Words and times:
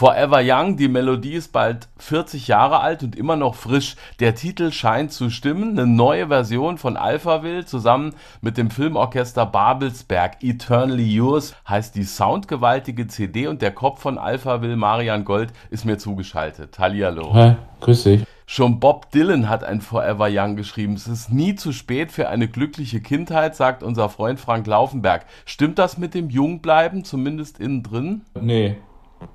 Forever 0.00 0.40
Young, 0.42 0.78
die 0.78 0.88
Melodie 0.88 1.34
ist 1.34 1.52
bald 1.52 1.88
40 1.98 2.48
Jahre 2.48 2.80
alt 2.80 3.02
und 3.02 3.16
immer 3.16 3.36
noch 3.36 3.54
frisch. 3.54 3.96
Der 4.18 4.34
Titel 4.34 4.72
scheint 4.72 5.12
zu 5.12 5.28
stimmen. 5.28 5.78
Eine 5.78 5.86
neue 5.86 6.28
Version 6.28 6.78
von 6.78 6.96
Alphaville 6.96 7.66
zusammen 7.66 8.14
mit 8.40 8.56
dem 8.56 8.70
Filmorchester 8.70 9.44
Babelsberg. 9.44 10.42
Eternally 10.42 11.04
Yours 11.04 11.54
heißt 11.68 11.96
die 11.96 12.04
soundgewaltige 12.04 13.08
CD 13.08 13.46
und 13.46 13.60
der 13.60 13.72
Kopf 13.72 14.00
von 14.00 14.16
Alphaville, 14.16 14.76
Marian 14.76 15.26
Gold, 15.26 15.52
ist 15.68 15.84
mir 15.84 15.98
zugeschaltet. 15.98 16.78
Hallihallo. 16.78 17.34
Hi, 17.34 17.56
grüß 17.80 18.04
dich. 18.04 18.24
Schon 18.46 18.80
Bob 18.80 19.10
Dylan 19.10 19.50
hat 19.50 19.64
ein 19.64 19.82
Forever 19.82 20.28
Young 20.30 20.56
geschrieben. 20.56 20.94
Es 20.94 21.08
ist 21.08 21.30
nie 21.30 21.56
zu 21.56 21.72
spät 21.72 22.10
für 22.10 22.30
eine 22.30 22.48
glückliche 22.48 23.02
Kindheit, 23.02 23.54
sagt 23.54 23.82
unser 23.82 24.08
Freund 24.08 24.40
Frank 24.40 24.66
Laufenberg. 24.66 25.26
Stimmt 25.44 25.78
das 25.78 25.98
mit 25.98 26.14
dem 26.14 26.30
Jungbleiben, 26.30 27.04
zumindest 27.04 27.60
innen 27.60 27.82
drin? 27.82 28.22
Nee, 28.40 28.78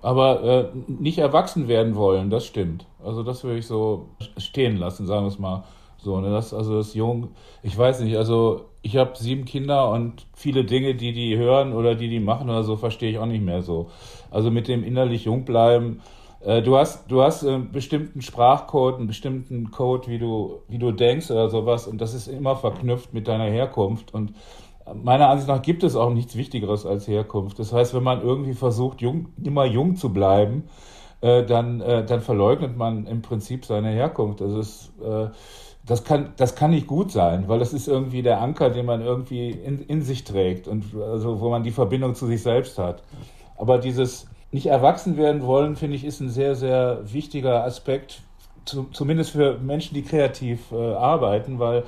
aber 0.01 0.43
äh, 0.43 0.65
nicht 0.87 1.17
erwachsen 1.17 1.67
werden 1.67 1.95
wollen, 1.95 2.29
das 2.29 2.45
stimmt. 2.45 2.85
Also 3.03 3.23
das 3.23 3.43
würde 3.43 3.59
ich 3.59 3.67
so 3.67 4.09
stehen 4.37 4.77
lassen, 4.77 5.05
sagen 5.05 5.25
wir 5.25 5.29
es 5.29 5.39
mal 5.39 5.63
so. 5.97 6.19
Ne? 6.19 6.29
Das, 6.29 6.53
also 6.53 6.77
das 6.77 6.93
Jung, 6.93 7.29
ich 7.63 7.77
weiß 7.77 8.01
nicht, 8.01 8.17
also 8.17 8.65
ich 8.81 8.97
habe 8.97 9.17
sieben 9.17 9.45
Kinder 9.45 9.89
und 9.89 10.25
viele 10.33 10.63
Dinge, 10.63 10.95
die 10.95 11.13
die 11.13 11.37
hören 11.37 11.73
oder 11.73 11.95
die 11.95 12.09
die 12.09 12.19
machen 12.19 12.49
oder 12.49 12.63
so, 12.63 12.77
verstehe 12.77 13.09
ich 13.09 13.17
auch 13.17 13.25
nicht 13.25 13.43
mehr 13.43 13.61
so. 13.61 13.89
Also 14.31 14.51
mit 14.51 14.67
dem 14.67 14.83
innerlich 14.83 15.25
jung 15.25 15.45
bleiben, 15.45 16.01
äh, 16.41 16.61
du 16.61 16.77
hast, 16.77 17.09
du 17.11 17.21
hast 17.21 17.43
einen 17.43 17.71
bestimmten 17.71 18.21
Sprachcode, 18.21 18.97
einen 18.97 19.07
bestimmten 19.07 19.71
Code, 19.71 20.07
wie 20.07 20.19
du, 20.19 20.61
wie 20.67 20.77
du 20.77 20.91
denkst 20.91 21.31
oder 21.31 21.49
sowas 21.49 21.87
und 21.87 21.99
das 21.99 22.13
ist 22.13 22.27
immer 22.27 22.55
verknüpft 22.55 23.13
mit 23.13 23.27
deiner 23.27 23.45
Herkunft 23.45 24.13
und 24.13 24.33
meiner 24.93 25.29
Ansicht 25.29 25.47
nach 25.47 25.61
gibt 25.61 25.83
es 25.83 25.95
auch 25.95 26.11
nichts 26.11 26.35
Wichtigeres 26.35 26.85
als 26.85 27.07
Herkunft. 27.07 27.59
Das 27.59 27.73
heißt, 27.73 27.93
wenn 27.93 28.03
man 28.03 28.21
irgendwie 28.21 28.53
versucht, 28.53 29.01
jung, 29.01 29.27
immer 29.43 29.65
jung 29.65 29.95
zu 29.95 30.13
bleiben, 30.13 30.65
äh, 31.21 31.43
dann, 31.43 31.81
äh, 31.81 32.05
dann 32.05 32.21
verleugnet 32.21 32.77
man 32.77 33.07
im 33.07 33.21
Prinzip 33.21 33.65
seine 33.65 33.89
Herkunft. 33.89 34.41
Das 34.41 34.53
ist, 34.53 34.91
äh, 35.01 35.29
das 35.85 36.03
kann, 36.03 36.33
das 36.37 36.55
kann 36.55 36.71
nicht 36.71 36.87
gut 36.87 37.11
sein, 37.11 37.47
weil 37.47 37.59
das 37.59 37.73
ist 37.73 37.87
irgendwie 37.87 38.21
der 38.21 38.41
Anker, 38.41 38.69
den 38.69 38.85
man 38.85 39.01
irgendwie 39.01 39.51
in, 39.51 39.79
in 39.79 40.01
sich 40.01 40.23
trägt 40.23 40.67
und 40.67 40.95
also, 40.95 41.39
wo 41.41 41.49
man 41.49 41.63
die 41.63 41.71
Verbindung 41.71 42.15
zu 42.15 42.27
sich 42.27 42.41
selbst 42.41 42.77
hat. 42.77 43.03
Aber 43.57 43.77
dieses 43.77 44.27
nicht 44.51 44.67
erwachsen 44.67 45.17
werden 45.17 45.43
wollen, 45.43 45.75
finde 45.75 45.95
ich, 45.95 46.05
ist 46.05 46.21
ein 46.21 46.29
sehr, 46.29 46.55
sehr 46.55 47.01
wichtiger 47.11 47.63
Aspekt, 47.63 48.21
zu, 48.65 48.85
zumindest 48.91 49.31
für 49.31 49.59
Menschen, 49.59 49.93
die 49.93 50.01
kreativ 50.01 50.71
äh, 50.71 50.93
arbeiten, 50.93 51.59
weil 51.59 51.83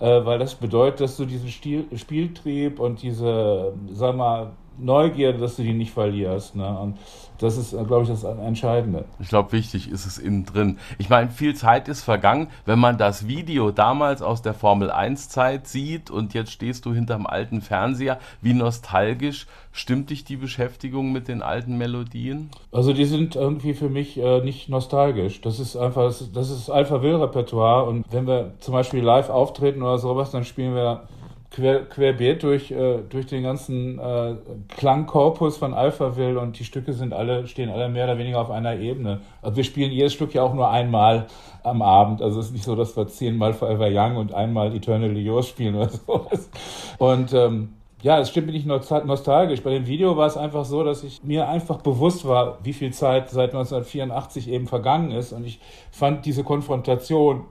weil 0.00 0.38
das 0.38 0.54
bedeutet, 0.54 1.00
dass 1.00 1.16
du 1.16 1.24
diesen 1.24 1.48
Stil, 1.48 1.86
Spieltrieb 1.96 2.78
und 2.80 3.02
diese, 3.02 3.72
sag 3.90 4.16
mal, 4.16 4.52
Neugierde, 4.80 5.38
dass 5.38 5.56
du 5.56 5.62
die 5.62 5.72
nicht 5.72 5.92
verlierst. 5.92 6.54
Ne? 6.54 6.78
Und 6.78 6.98
das 7.38 7.56
ist, 7.56 7.70
glaube 7.70 8.02
ich, 8.02 8.08
das 8.08 8.24
Entscheidende. 8.24 9.04
Ich 9.20 9.28
glaube, 9.28 9.52
wichtig 9.52 9.90
ist 9.90 10.06
es 10.06 10.18
innen 10.18 10.44
drin. 10.44 10.78
Ich 10.98 11.08
meine, 11.08 11.30
viel 11.30 11.54
Zeit 11.54 11.88
ist 11.88 12.02
vergangen, 12.02 12.48
wenn 12.66 12.78
man 12.78 12.98
das 12.98 13.28
Video 13.28 13.70
damals 13.70 14.22
aus 14.22 14.42
der 14.42 14.54
Formel 14.54 14.90
1 14.90 15.28
Zeit 15.28 15.66
sieht 15.68 16.10
und 16.10 16.34
jetzt 16.34 16.50
stehst 16.50 16.84
du 16.84 16.92
hinterm 16.92 17.26
alten 17.26 17.60
Fernseher. 17.60 18.18
Wie 18.42 18.54
nostalgisch 18.54 19.46
stimmt 19.72 20.10
dich 20.10 20.24
die 20.24 20.36
Beschäftigung 20.36 21.12
mit 21.12 21.28
den 21.28 21.42
alten 21.42 21.78
Melodien? 21.78 22.50
Also 22.72 22.92
die 22.92 23.04
sind 23.04 23.36
irgendwie 23.36 23.74
für 23.74 23.88
mich 23.88 24.18
äh, 24.18 24.40
nicht 24.40 24.68
nostalgisch. 24.68 25.40
Das 25.40 25.60
ist 25.60 25.76
einfach, 25.76 26.04
das 26.04 26.20
ist, 26.20 26.36
das 26.36 26.50
ist 26.50 26.70
Alpha-Will-Repertoire 26.70 27.84
und 27.84 28.04
wenn 28.10 28.26
wir 28.26 28.54
zum 28.58 28.74
Beispiel 28.74 29.02
live 29.02 29.30
auftreten 29.30 29.82
oder 29.82 29.98
sowas, 29.98 30.30
dann 30.32 30.44
spielen 30.44 30.74
wir 30.74 31.02
quer, 31.50 31.84
querbeet 31.84 32.42
durch, 32.42 32.70
äh, 32.70 32.98
durch 33.08 33.26
den 33.26 33.42
ganzen 33.42 33.98
äh, 33.98 34.34
Klangkorpus 34.68 35.56
von 35.56 35.74
Alphaville 35.74 36.38
und 36.38 36.58
die 36.58 36.64
Stücke 36.64 36.92
sind 36.92 37.12
alle, 37.12 37.46
stehen 37.46 37.70
alle 37.70 37.88
mehr 37.88 38.04
oder 38.04 38.18
weniger 38.18 38.40
auf 38.40 38.50
einer 38.50 38.76
Ebene. 38.76 39.20
Also 39.42 39.56
wir 39.56 39.64
spielen 39.64 39.90
jedes 39.90 40.12
Stück 40.12 40.34
ja 40.34 40.42
auch 40.42 40.54
nur 40.54 40.70
einmal 40.70 41.26
am 41.62 41.82
Abend. 41.82 42.22
Also 42.22 42.40
es 42.40 42.46
ist 42.46 42.52
nicht 42.52 42.64
so, 42.64 42.76
dass 42.76 42.96
wir 42.96 43.06
zehnmal 43.08 43.54
Forever 43.54 43.88
Young 43.90 44.16
und 44.16 44.34
einmal 44.34 44.74
Eternally 44.74 45.20
Yours 45.20 45.48
spielen 45.48 45.74
oder 45.74 45.88
sowas. 46.06 46.50
Und 46.98 47.32
ähm, 47.32 47.70
ja, 48.00 48.20
es 48.20 48.30
stimmt 48.30 48.46
bin 48.46 48.54
ich 48.54 48.64
nostalgisch. 48.64 49.62
Bei 49.62 49.70
dem 49.70 49.86
Video 49.86 50.16
war 50.16 50.26
es 50.28 50.36
einfach 50.36 50.64
so, 50.64 50.84
dass 50.84 51.02
ich 51.02 51.24
mir 51.24 51.48
einfach 51.48 51.78
bewusst 51.78 52.28
war, 52.28 52.58
wie 52.62 52.72
viel 52.72 52.92
Zeit 52.92 53.28
seit 53.30 53.50
1984 53.50 54.48
eben 54.48 54.68
vergangen 54.68 55.10
ist. 55.10 55.32
Und 55.32 55.44
ich 55.44 55.58
fand 55.90 56.24
diese 56.24 56.44
Konfrontation 56.44 57.46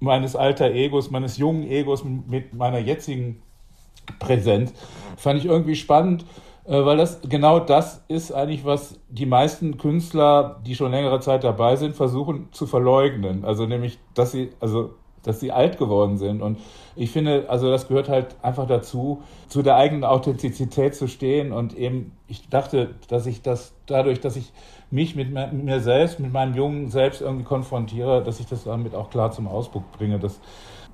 meines 0.00 0.36
alter 0.36 0.70
Egos, 0.70 1.10
meines 1.10 1.38
jungen 1.38 1.64
Egos 1.64 2.04
mit 2.04 2.54
meiner 2.54 2.78
jetzigen 2.78 3.42
Präsenz, 4.18 4.72
fand 5.16 5.38
ich 5.38 5.46
irgendwie 5.46 5.74
spannend, 5.74 6.24
äh, 6.64 6.84
weil 6.84 6.96
das 6.96 7.20
genau 7.28 7.60
das 7.60 8.04
ist 8.08 8.32
eigentlich, 8.32 8.64
was 8.64 9.00
die 9.08 9.26
meisten 9.26 9.78
Künstler, 9.78 10.60
die 10.66 10.74
schon 10.74 10.92
längere 10.92 11.20
Zeit 11.20 11.44
dabei 11.44 11.76
sind, 11.76 11.96
versuchen 11.96 12.48
zu 12.52 12.66
verleugnen. 12.66 13.44
Also 13.44 13.66
nämlich, 13.66 13.98
dass 14.14 14.32
sie, 14.32 14.50
also 14.60 14.94
dass 15.22 15.40
sie 15.40 15.52
alt 15.52 15.78
geworden 15.78 16.16
sind. 16.16 16.42
Und 16.42 16.58
ich 16.96 17.10
finde, 17.10 17.46
also 17.48 17.70
das 17.70 17.88
gehört 17.88 18.08
halt 18.08 18.36
einfach 18.42 18.66
dazu, 18.66 19.22
zu 19.48 19.62
der 19.62 19.76
eigenen 19.76 20.04
Authentizität 20.04 20.94
zu 20.94 21.08
stehen. 21.08 21.52
Und 21.52 21.76
eben, 21.76 22.12
ich 22.28 22.48
dachte, 22.48 22.94
dass 23.08 23.26
ich 23.26 23.42
das 23.42 23.74
dadurch, 23.86 24.20
dass 24.20 24.36
ich 24.36 24.52
mich 24.90 25.14
mit 25.14 25.32
mir 25.32 25.80
selbst, 25.80 26.18
mit 26.20 26.32
meinem 26.32 26.54
jungen 26.54 26.90
Selbst 26.90 27.20
irgendwie 27.20 27.44
konfrontiere, 27.44 28.22
dass 28.22 28.40
ich 28.40 28.46
das 28.46 28.64
damit 28.64 28.94
auch 28.94 29.10
klar 29.10 29.30
zum 29.30 29.46
Ausdruck 29.46 29.90
bringe. 29.92 30.18
Das, 30.18 30.40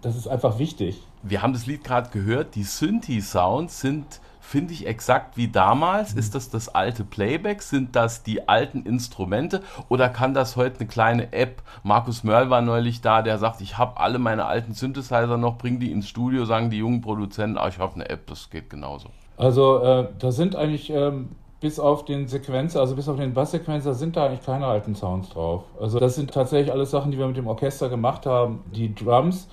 das 0.02 0.16
ist 0.16 0.26
einfach 0.26 0.58
wichtig. 0.58 1.00
Wir 1.22 1.42
haben 1.42 1.52
das 1.52 1.66
Lied 1.66 1.84
gerade 1.84 2.10
gehört, 2.10 2.54
die 2.54 2.64
Synthi-Sounds 2.64 3.80
sind 3.80 4.20
finde 4.44 4.74
ich 4.74 4.86
exakt 4.86 5.36
wie 5.36 5.48
damals. 5.48 6.12
Mhm. 6.12 6.20
Ist 6.20 6.34
das 6.34 6.50
das 6.50 6.68
alte 6.68 7.02
Playback? 7.02 7.62
Sind 7.62 7.96
das 7.96 8.22
die 8.22 8.48
alten 8.48 8.84
Instrumente? 8.84 9.62
Oder 9.88 10.08
kann 10.08 10.34
das 10.34 10.56
heute 10.56 10.80
eine 10.80 10.88
kleine 10.88 11.32
App? 11.32 11.62
Markus 11.82 12.22
Mörl 12.22 12.50
war 12.50 12.60
neulich 12.60 13.00
da, 13.00 13.22
der 13.22 13.38
sagt, 13.38 13.62
ich 13.62 13.78
habe 13.78 13.98
alle 13.98 14.18
meine 14.18 14.44
alten 14.44 14.74
Synthesizer 14.74 15.38
noch, 15.38 15.58
bring 15.58 15.80
die 15.80 15.90
ins 15.90 16.08
Studio, 16.08 16.44
sagen 16.44 16.70
die 16.70 16.78
jungen 16.78 17.00
Produzenten, 17.00 17.58
ah, 17.58 17.68
ich 17.68 17.78
habe 17.78 17.94
eine 17.94 18.08
App, 18.08 18.26
das 18.26 18.50
geht 18.50 18.70
genauso. 18.70 19.08
Also 19.36 19.82
äh, 19.82 20.08
da 20.18 20.30
sind 20.30 20.54
eigentlich 20.54 20.90
ähm, 20.90 21.30
bis 21.64 21.80
auf 21.80 22.04
den 22.04 22.28
Sequenzer, 22.28 22.80
also 22.80 22.94
bis 22.94 23.08
auf 23.08 23.16
den 23.16 23.32
Basssequenzer 23.32 23.94
sind 23.94 24.16
da 24.16 24.26
eigentlich 24.26 24.44
keine 24.44 24.66
alten 24.66 24.94
Sounds 24.94 25.30
drauf. 25.30 25.62
Also 25.80 25.98
das 25.98 26.14
sind 26.14 26.30
tatsächlich 26.30 26.70
alles 26.70 26.90
Sachen, 26.90 27.10
die 27.10 27.16
wir 27.16 27.26
mit 27.26 27.38
dem 27.38 27.46
Orchester 27.46 27.88
gemacht 27.88 28.26
haben. 28.26 28.62
Die 28.74 28.94
Drums 28.94 29.48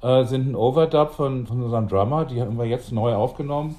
äh, 0.00 0.24
sind 0.24 0.48
ein 0.48 0.56
Overdub 0.56 1.10
von, 1.10 1.46
von 1.46 1.62
unserem 1.62 1.86
Drummer, 1.86 2.24
die 2.24 2.40
haben 2.40 2.56
wir 2.56 2.64
jetzt 2.64 2.92
neu 2.92 3.14
aufgenommen. 3.14 3.76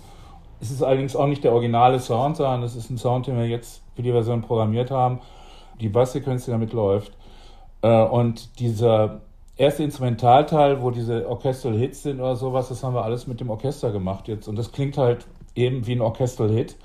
Es 0.59 0.69
ist 0.69 0.83
allerdings 0.83 1.15
auch 1.15 1.25
nicht 1.25 1.43
der 1.43 1.53
originale 1.53 1.99
Sound, 1.99 2.37
sondern 2.37 2.61
es 2.61 2.75
ist 2.75 2.91
ein 2.91 2.99
Sound, 2.99 3.25
den 3.25 3.35
wir 3.35 3.47
jetzt 3.47 3.81
für 3.95 4.03
die 4.03 4.11
Version 4.11 4.43
programmiert 4.43 4.91
haben. 4.91 5.19
Die 5.79 5.89
Basssequenz, 5.89 6.45
die 6.45 6.51
damit 6.51 6.73
läuft. 6.73 7.13
Äh, 7.81 8.03
und 8.03 8.59
dieser 8.59 9.21
erste 9.57 9.81
Instrumentalteil, 9.81 10.83
wo 10.83 10.91
diese 10.91 11.27
Orchestral 11.27 11.73
Hits 11.73 12.03
sind 12.03 12.19
oder 12.19 12.35
sowas, 12.35 12.69
das 12.69 12.83
haben 12.83 12.93
wir 12.93 13.03
alles 13.03 13.25
mit 13.25 13.39
dem 13.39 13.49
Orchester 13.49 13.91
gemacht 13.91 14.27
jetzt. 14.27 14.47
Und 14.47 14.55
das 14.55 14.71
klingt 14.71 14.99
halt 14.99 15.25
eben 15.55 15.87
wie 15.87 15.93
ein 15.93 16.01
Orchestral 16.01 16.51
Hit. 16.51 16.75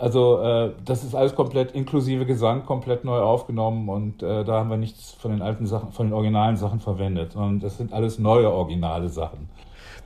Also 0.00 0.40
äh, 0.40 0.72
das 0.82 1.04
ist 1.04 1.14
alles 1.14 1.34
komplett 1.34 1.72
inklusive 1.72 2.24
Gesang 2.24 2.64
komplett 2.64 3.04
neu 3.04 3.18
aufgenommen 3.18 3.90
und 3.90 4.22
äh, 4.22 4.44
da 4.44 4.54
haben 4.54 4.70
wir 4.70 4.78
nichts 4.78 5.12
von 5.12 5.30
den 5.30 5.42
alten 5.42 5.66
Sachen, 5.66 5.92
von 5.92 6.06
den 6.06 6.14
originalen 6.14 6.56
Sachen 6.56 6.80
verwendet, 6.80 7.32
sondern 7.32 7.60
das 7.60 7.76
sind 7.76 7.92
alles 7.92 8.18
neue 8.18 8.50
originale 8.50 9.10
Sachen. 9.10 9.50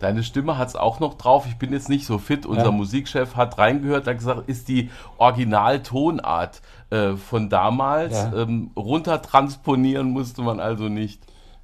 Deine 0.01 0.25
Stimme 0.25 0.59
hat 0.59 0.67
es 0.67 0.75
auch 0.75 0.99
noch 0.99 1.15
drauf. 1.15 1.47
Ich 1.47 1.59
bin 1.59 1.73
jetzt 1.73 1.89
nicht 1.89 2.07
so 2.07 2.19
fit. 2.19 2.45
Unser 2.45 2.65
ja. 2.65 2.71
Musikchef 2.73 3.37
hat 3.37 3.57
reingehört, 3.57 4.09
hat 4.09 4.19
gesagt, 4.19 4.49
ist 4.49 4.67
die 4.67 4.91
Originaltonart 5.17 6.61
äh, 6.91 7.13
von 7.13 7.49
damals. 7.49 8.15
Ja. 8.15 8.43
Ähm, 8.43 8.73
runtertransponieren 8.77 10.11
musste 10.11 10.43
man 10.43 10.59
also 10.59 10.89
nicht. 10.89 11.23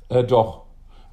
Äh, 0.09 0.23
doch. 0.23 0.63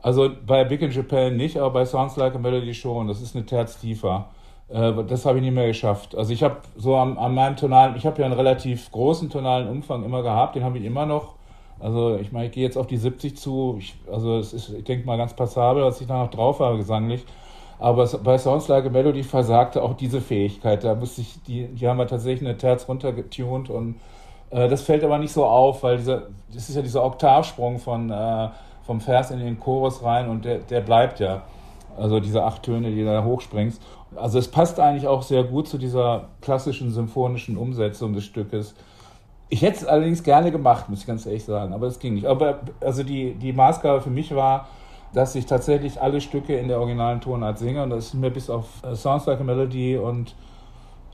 Also 0.03 0.29
bei 0.45 0.63
Big 0.65 0.83
in 0.83 0.91
Japan 0.91 1.35
nicht, 1.35 1.57
aber 1.57 1.71
bei 1.71 1.85
Sounds 1.85 2.15
Like 2.15 2.35
a 2.35 2.37
Melody 2.37 2.75
schon. 2.75 3.07
Das 3.07 3.23
ist 3.23 3.35
eine 3.35 3.47
Terz 3.47 3.79
tiefer. 3.79 4.29
Äh, 4.69 5.03
das 5.05 5.25
habe 5.25 5.37
ich 5.37 5.43
nicht 5.43 5.53
mehr 5.53 5.67
geschafft. 5.67 6.15
Also 6.15 6.33
ich 6.33 6.43
habe 6.43 6.57
so 6.75 6.95
an, 6.95 7.17
an 7.17 7.33
meinem 7.33 7.55
tonalen, 7.55 7.95
ich 7.95 8.05
habe 8.05 8.19
ja 8.19 8.25
einen 8.25 8.35
relativ 8.35 8.91
großen 8.91 9.29
tonalen 9.29 9.67
Umfang 9.67 10.03
immer 10.03 10.23
gehabt, 10.23 10.55
den 10.55 10.63
habe 10.63 10.77
ich 10.77 10.85
immer 10.85 11.05
noch. 11.05 11.35
Also 11.79 12.17
ich 12.17 12.31
meine, 12.31 12.47
ich 12.47 12.51
gehe 12.51 12.63
jetzt 12.63 12.77
auf 12.77 12.87
die 12.87 12.97
70 12.97 13.37
zu. 13.37 13.77
Ich, 13.79 13.95
also 14.11 14.37
es 14.37 14.53
ist, 14.53 14.69
ich 14.69 14.83
denke 14.83 15.05
mal, 15.05 15.17
ganz 15.17 15.33
passabel, 15.33 15.83
was 15.83 16.01
ich 16.01 16.07
da 16.07 16.23
noch 16.23 16.31
drauf 16.31 16.59
habe 16.59 16.77
gesanglich. 16.77 17.23
Aber 17.79 18.07
bei 18.23 18.37
Sounds 18.39 18.67
Like 18.67 18.85
a 18.87 18.89
Melody 18.89 19.21
versagte 19.23 19.83
auch 19.83 19.93
diese 19.93 20.19
Fähigkeit. 20.19 20.83
Da 20.83 20.95
musste 20.95 21.21
ich, 21.21 21.41
die, 21.43 21.67
die 21.67 21.87
haben 21.87 21.97
wir 21.97 22.07
tatsächlich 22.07 22.47
eine 22.47 22.57
Terz 22.57 22.87
runtergetunt 22.87 23.69
und 23.69 23.95
äh, 24.49 24.67
das 24.67 24.81
fällt 24.81 25.03
aber 25.03 25.19
nicht 25.19 25.31
so 25.31 25.45
auf, 25.45 25.83
weil 25.83 25.97
dieser, 25.97 26.23
das 26.51 26.69
ist 26.69 26.75
ja 26.75 26.81
dieser 26.81 27.03
Oktavsprung 27.03 27.77
von, 27.77 28.09
äh, 28.09 28.49
vom 28.83 28.99
Vers 28.99 29.29
in 29.29 29.39
den 29.39 29.59
Chorus 29.59 30.03
rein 30.03 30.27
und 30.29 30.45
der, 30.45 30.59
der 30.59 30.81
bleibt 30.81 31.19
ja. 31.19 31.43
Also 31.97 32.19
diese 32.19 32.43
acht 32.43 32.63
Töne, 32.63 32.91
die 32.91 32.99
du 32.99 33.05
da 33.05 33.23
hochspringst. 33.23 33.81
Also 34.15 34.39
es 34.39 34.47
passt 34.47 34.79
eigentlich 34.79 35.07
auch 35.07 35.21
sehr 35.21 35.43
gut 35.43 35.67
zu 35.67 35.77
dieser 35.77 36.29
klassischen 36.41 36.91
symphonischen 36.91 37.57
Umsetzung 37.57 38.13
des 38.13 38.23
Stückes. 38.25 38.73
Ich 39.49 39.61
hätte 39.61 39.77
es 39.77 39.85
allerdings 39.85 40.23
gerne 40.23 40.51
gemacht, 40.51 40.89
muss 40.89 41.01
ich 41.01 41.07
ganz 41.07 41.25
ehrlich 41.25 41.45
sagen, 41.45 41.73
aber 41.73 41.87
es 41.87 41.99
ging 41.99 42.13
nicht. 42.15 42.25
Aber 42.25 42.59
also 42.81 43.03
die, 43.03 43.33
die 43.35 43.53
Maßgabe 43.53 44.01
für 44.01 44.09
mich 44.09 44.35
war, 44.35 44.67
dass 45.13 45.35
ich 45.35 45.45
tatsächlich 45.45 46.01
alle 46.01 46.21
Stücke 46.21 46.57
in 46.57 46.67
der 46.67 46.79
originalen 46.79 47.21
Tonart 47.21 47.57
singe 47.59 47.83
und 47.83 47.89
das 47.91 48.07
ist 48.07 48.13
mir 48.13 48.31
bis 48.31 48.49
auf 48.49 48.65
Sounds 48.93 49.25
Like 49.25 49.39
a 49.39 49.43
Melody 49.43 49.97
und 49.97 50.35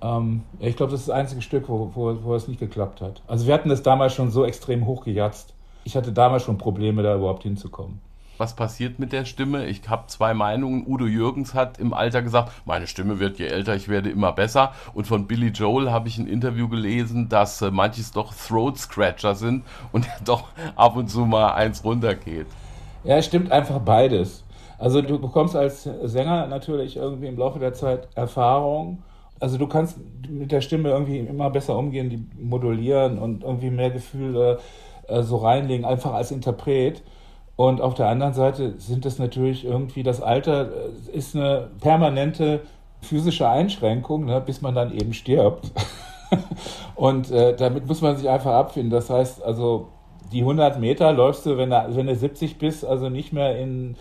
Ähm, 0.04 0.42
ich 0.60 0.76
glaube, 0.76 0.92
das 0.92 1.02
ist 1.02 1.10
das 1.10 1.16
einzige 1.16 1.42
Stück, 1.42 1.70
wo, 1.70 1.90
wo, 1.96 2.14
wo 2.24 2.36
es 2.36 2.50
nicht 2.50 2.60
geklappt 2.60 3.00
hat. 3.00 3.22
Also 3.26 3.48
wir 3.48 3.54
hatten 3.54 3.70
das 3.70 3.84
damals 3.84 4.14
schon 4.14 4.32
so 4.32 4.44
extrem 4.44 4.86
hochgejatzt. 4.86 5.54
Ich 5.86 5.96
hatte 5.96 6.12
damals 6.12 6.44
schon 6.44 6.58
Probleme, 6.58 7.04
da 7.04 7.16
überhaupt 7.16 7.44
hinzukommen. 7.44 8.02
Was 8.38 8.56
passiert 8.56 8.98
mit 8.98 9.14
der 9.14 9.26
Stimme? 9.26 9.66
Ich 9.68 9.88
habe 9.88 10.08
zwei 10.08 10.34
Meinungen. 10.34 10.86
Udo 10.88 11.06
Jürgens 11.06 11.54
hat 11.54 11.78
im 11.78 11.94
Alter 11.94 12.24
gesagt, 12.24 12.52
meine 12.66 12.88
Stimme 12.88 13.20
wird 13.20 13.38
je 13.38 13.46
älter 13.46 13.76
ich 13.76 13.90
werde 13.90 14.10
immer 14.10 14.32
besser. 14.32 14.74
Und 14.96 15.06
von 15.06 15.28
Billy 15.28 15.50
Joel 15.50 15.92
habe 15.92 16.08
ich 16.08 16.18
ein 16.18 16.28
Interview 16.28 16.68
gelesen, 16.68 17.30
dass 17.30 17.62
äh, 17.62 17.70
manches 17.70 18.12
doch 18.12 18.34
Throat 18.34 18.78
Scratcher 18.78 19.36
sind 19.36 19.64
und 19.92 20.08
doch 20.26 20.50
ab 20.76 20.96
und 20.96 21.10
zu 21.10 21.26
mal 21.26 21.54
eins 21.54 21.84
runtergeht. 21.84 22.48
Ja, 23.04 23.18
es 23.18 23.26
stimmt 23.26 23.52
einfach 23.52 23.80
beides. 23.80 24.44
Also 24.80 25.02
du 25.02 25.20
bekommst 25.20 25.56
als 25.56 25.84
Sänger 25.84 26.48
natürlich 26.48 26.98
irgendwie 26.98 27.28
im 27.28 27.38
Laufe 27.38 27.60
der 27.60 27.74
Zeit 27.74 28.08
Erfahrung. 28.16 29.04
Also 29.40 29.58
du 29.58 29.68
kannst 29.68 29.98
mit 30.28 30.52
der 30.52 30.62
Stimme 30.62 30.90
irgendwie 30.90 31.20
immer 31.20 31.50
besser 31.50 31.78
umgehen, 31.78 32.10
die 32.10 32.26
modulieren 32.42 33.20
und 33.20 33.44
irgendwie 33.44 33.70
mehr 33.70 33.92
Gefühl 33.92 34.58
äh, 35.08 35.22
so 35.22 35.38
reinlegen, 35.38 35.86
einfach 35.86 36.14
als 36.14 36.32
Interpret. 36.32 37.04
Und 37.56 37.82
auf 37.82 37.94
der 37.94 38.08
anderen 38.08 38.34
Seite 38.34 38.74
sind 38.80 39.06
es 39.06 39.20
natürlich 39.20 39.66
irgendwie, 39.66 40.04
das 40.04 40.22
Alter 40.22 40.70
äh, 40.72 41.18
ist 41.18 41.36
eine 41.36 41.70
permanente 41.82 42.62
physische 43.02 43.48
Einschränkung, 43.48 44.26
ne, 44.26 44.42
bis 44.42 44.62
man 44.62 44.74
dann 44.74 44.92
eben 44.92 45.14
stirbt. 45.14 45.72
und 46.96 47.32
äh, 47.32 47.56
damit 47.56 47.88
muss 47.88 48.02
man 48.02 48.18
sich 48.18 48.30
einfach 48.30 48.54
abfinden. 48.54 48.92
Das 48.92 49.10
heißt, 49.10 49.44
also 49.44 49.90
die 50.32 50.40
100 50.40 50.80
Meter 50.80 51.12
läufst 51.14 51.46
du, 51.46 51.58
wenn 51.58 51.70
du, 51.70 51.86
wenn 51.90 52.08
du 52.08 52.16
70 52.16 52.58
bist, 52.58 52.86
also 52.86 53.10
nicht 53.10 53.34
mehr 53.34 53.58
in 53.58 53.96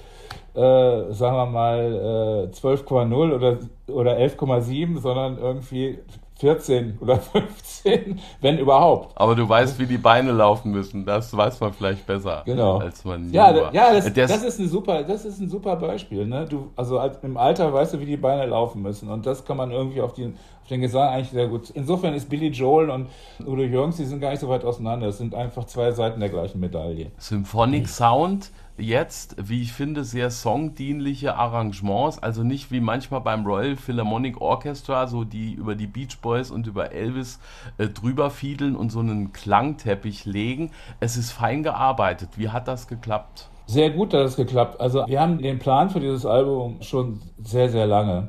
äh, 0.54 1.12
sagen 1.12 1.36
wir 1.36 1.46
mal, 1.46 2.50
äh, 2.52 2.54
12,0 2.54 3.34
oder, 3.34 3.58
oder 3.88 4.18
11,7, 4.18 4.98
sondern 5.00 5.38
irgendwie 5.38 5.98
14 6.42 6.98
oder 7.00 7.18
15, 7.20 8.18
wenn 8.40 8.58
überhaupt. 8.58 9.16
Aber 9.16 9.36
du 9.36 9.48
weißt, 9.48 9.78
wie 9.78 9.86
die 9.86 9.96
Beine 9.96 10.32
laufen 10.32 10.72
müssen. 10.72 11.06
Das 11.06 11.36
weiß 11.36 11.60
man 11.60 11.72
vielleicht 11.72 12.04
besser, 12.04 12.42
genau. 12.44 12.78
als 12.78 13.04
man 13.04 13.32
ja, 13.32 13.54
war. 13.54 13.72
Ja, 13.72 13.92
das, 13.92 14.12
das, 14.12 14.42
ist 14.42 14.58
ein 14.58 14.68
super, 14.68 15.04
das 15.04 15.24
ist 15.24 15.38
ein 15.38 15.48
super 15.48 15.76
Beispiel. 15.76 16.26
Ne? 16.26 16.46
Du, 16.50 16.72
also 16.74 17.00
im 17.22 17.36
Alter 17.36 17.72
weißt 17.72 17.94
du, 17.94 18.00
wie 18.00 18.06
die 18.06 18.16
Beine 18.16 18.46
laufen 18.46 18.82
müssen. 18.82 19.08
Und 19.08 19.24
das 19.24 19.44
kann 19.44 19.56
man 19.56 19.70
irgendwie 19.70 20.00
auf, 20.00 20.14
die, 20.14 20.24
auf 20.24 20.68
den 20.68 20.80
Gesang 20.80 21.10
eigentlich 21.10 21.30
sehr 21.30 21.46
gut. 21.46 21.70
Insofern 21.70 22.12
ist 22.12 22.28
Billy 22.28 22.48
Joel 22.48 22.90
und 22.90 23.06
Udo 23.46 23.62
Jürgens, 23.62 23.98
die 23.98 24.04
sind 24.04 24.20
gar 24.20 24.32
nicht 24.32 24.40
so 24.40 24.48
weit 24.48 24.64
auseinander. 24.64 25.06
Es 25.06 25.18
sind 25.18 25.36
einfach 25.36 25.64
zwei 25.66 25.92
Seiten 25.92 26.18
der 26.18 26.28
gleichen 26.28 26.58
Medaille. 26.58 27.12
Symphonic 27.18 27.86
Sound 27.86 28.50
jetzt, 28.78 29.36
wie 29.38 29.62
ich 29.62 29.72
finde, 29.72 30.04
sehr 30.04 30.30
songdienliche 30.30 31.36
Arrangements, 31.36 32.18
also 32.18 32.42
nicht 32.42 32.70
wie 32.70 32.80
manchmal 32.80 33.20
beim 33.20 33.44
Royal 33.46 33.76
Philharmonic 33.76 34.40
Orchestra, 34.40 35.06
so 35.06 35.24
die 35.24 35.52
über 35.52 35.74
die 35.74 35.86
Beach 35.86 36.18
Boys 36.20 36.50
und 36.50 36.66
über 36.66 36.92
Elvis 36.92 37.38
äh, 37.78 37.88
drüber 37.88 38.30
fiedeln 38.30 38.76
und 38.76 38.90
so 38.90 39.00
einen 39.00 39.32
Klangteppich 39.32 40.24
legen. 40.24 40.70
Es 41.00 41.16
ist 41.16 41.32
fein 41.32 41.62
gearbeitet. 41.62 42.30
Wie 42.36 42.48
hat 42.48 42.68
das 42.68 42.88
geklappt? 42.88 43.48
Sehr 43.66 43.90
gut 43.90 44.12
hat 44.12 44.26
es 44.26 44.36
geklappt. 44.36 44.80
Also 44.80 45.06
wir 45.06 45.20
haben 45.20 45.38
den 45.38 45.58
Plan 45.58 45.90
für 45.90 46.00
dieses 46.00 46.26
Album 46.26 46.82
schon 46.82 47.20
sehr, 47.42 47.68
sehr 47.68 47.86
lange. 47.86 48.28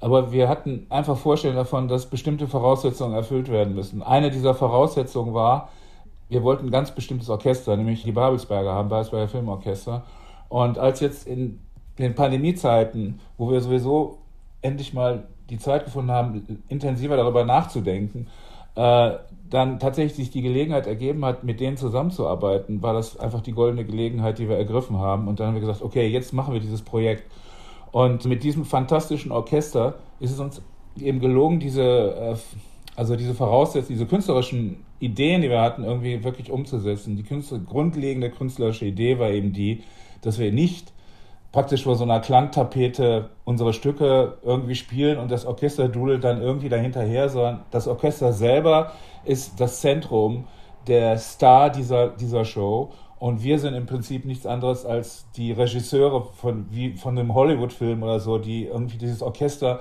Aber 0.00 0.32
wir 0.32 0.48
hatten 0.48 0.86
einfach 0.90 1.16
Vorstellungen 1.16 1.58
davon, 1.58 1.86
dass 1.86 2.06
bestimmte 2.06 2.48
Voraussetzungen 2.48 3.14
erfüllt 3.14 3.48
werden 3.48 3.74
müssen. 3.74 4.02
Eine 4.02 4.32
dieser 4.32 4.52
Voraussetzungen 4.52 5.32
war, 5.32 5.68
wir 6.28 6.42
wollten 6.42 6.66
ein 6.66 6.70
ganz 6.70 6.90
bestimmtes 6.90 7.28
Orchester, 7.28 7.76
nämlich 7.76 8.02
die 8.02 8.12
Babelsberger 8.12 8.72
haben, 8.72 8.88
Babelsberger 8.88 9.28
Filmorchester. 9.28 10.04
Und 10.48 10.78
als 10.78 11.00
jetzt 11.00 11.26
in 11.26 11.60
den 11.98 12.14
Pandemiezeiten, 12.14 13.20
wo 13.36 13.50
wir 13.50 13.60
sowieso 13.60 14.18
endlich 14.62 14.94
mal 14.94 15.24
die 15.50 15.58
Zeit 15.58 15.84
gefunden 15.84 16.10
haben, 16.10 16.62
intensiver 16.68 17.16
darüber 17.16 17.44
nachzudenken, 17.44 18.28
äh, 18.74 19.12
dann 19.50 19.78
tatsächlich 19.78 20.14
sich 20.14 20.30
die 20.30 20.40
Gelegenheit 20.40 20.86
ergeben 20.86 21.24
hat, 21.26 21.44
mit 21.44 21.60
denen 21.60 21.76
zusammenzuarbeiten, 21.76 22.82
war 22.82 22.94
das 22.94 23.18
einfach 23.18 23.42
die 23.42 23.52
goldene 23.52 23.84
Gelegenheit, 23.84 24.38
die 24.38 24.48
wir 24.48 24.56
ergriffen 24.56 24.98
haben. 24.98 25.28
Und 25.28 25.40
dann 25.40 25.48
haben 25.48 25.54
wir 25.54 25.60
gesagt, 25.60 25.82
okay, 25.82 26.06
jetzt 26.06 26.32
machen 26.32 26.54
wir 26.54 26.60
dieses 26.60 26.80
Projekt. 26.80 27.30
Und 27.90 28.24
mit 28.24 28.42
diesem 28.42 28.64
fantastischen 28.64 29.30
Orchester 29.30 29.96
ist 30.20 30.30
es 30.30 30.40
uns 30.40 30.62
eben 30.98 31.20
gelungen, 31.20 31.60
diese, 31.60 31.82
äh, 31.82 32.36
also 32.94 33.16
diese 33.16 33.34
Voraussetzungen, 33.34 33.98
diese 33.98 34.06
künstlerischen 34.06 34.84
Ideen, 35.00 35.42
die 35.42 35.50
wir 35.50 35.60
hatten, 35.60 35.84
irgendwie 35.84 36.22
wirklich 36.24 36.50
umzusetzen. 36.50 37.16
Die 37.16 37.22
Künstler, 37.22 37.58
grundlegende 37.58 38.30
künstlerische 38.30 38.84
Idee 38.84 39.18
war 39.18 39.30
eben 39.30 39.52
die, 39.52 39.82
dass 40.20 40.38
wir 40.38 40.52
nicht 40.52 40.92
praktisch 41.52 41.84
vor 41.84 41.96
so 41.96 42.04
einer 42.04 42.20
Klangtapete 42.20 43.30
unsere 43.44 43.72
Stücke 43.72 44.38
irgendwie 44.42 44.74
spielen 44.74 45.18
und 45.18 45.30
das 45.30 45.44
Orchester 45.44 45.88
dudelt 45.88 46.24
dann 46.24 46.40
irgendwie 46.40 46.70
dahinterher, 46.70 47.28
sondern 47.28 47.60
das 47.70 47.86
Orchester 47.86 48.32
selber 48.32 48.92
ist 49.24 49.60
das 49.60 49.80
Zentrum, 49.80 50.44
der 50.86 51.18
Star 51.18 51.70
dieser, 51.70 52.08
dieser 52.08 52.44
Show. 52.44 52.90
Und 53.18 53.44
wir 53.44 53.58
sind 53.58 53.74
im 53.74 53.86
Prinzip 53.86 54.24
nichts 54.24 54.46
anderes 54.46 54.84
als 54.84 55.26
die 55.36 55.52
Regisseure 55.52 56.24
von, 56.24 56.66
wie, 56.70 56.94
von 56.94 57.16
einem 57.16 57.34
Hollywood-Film 57.34 58.02
oder 58.02 58.18
so, 58.18 58.38
die 58.38 58.64
irgendwie 58.64 58.98
dieses 58.98 59.22
Orchester 59.22 59.80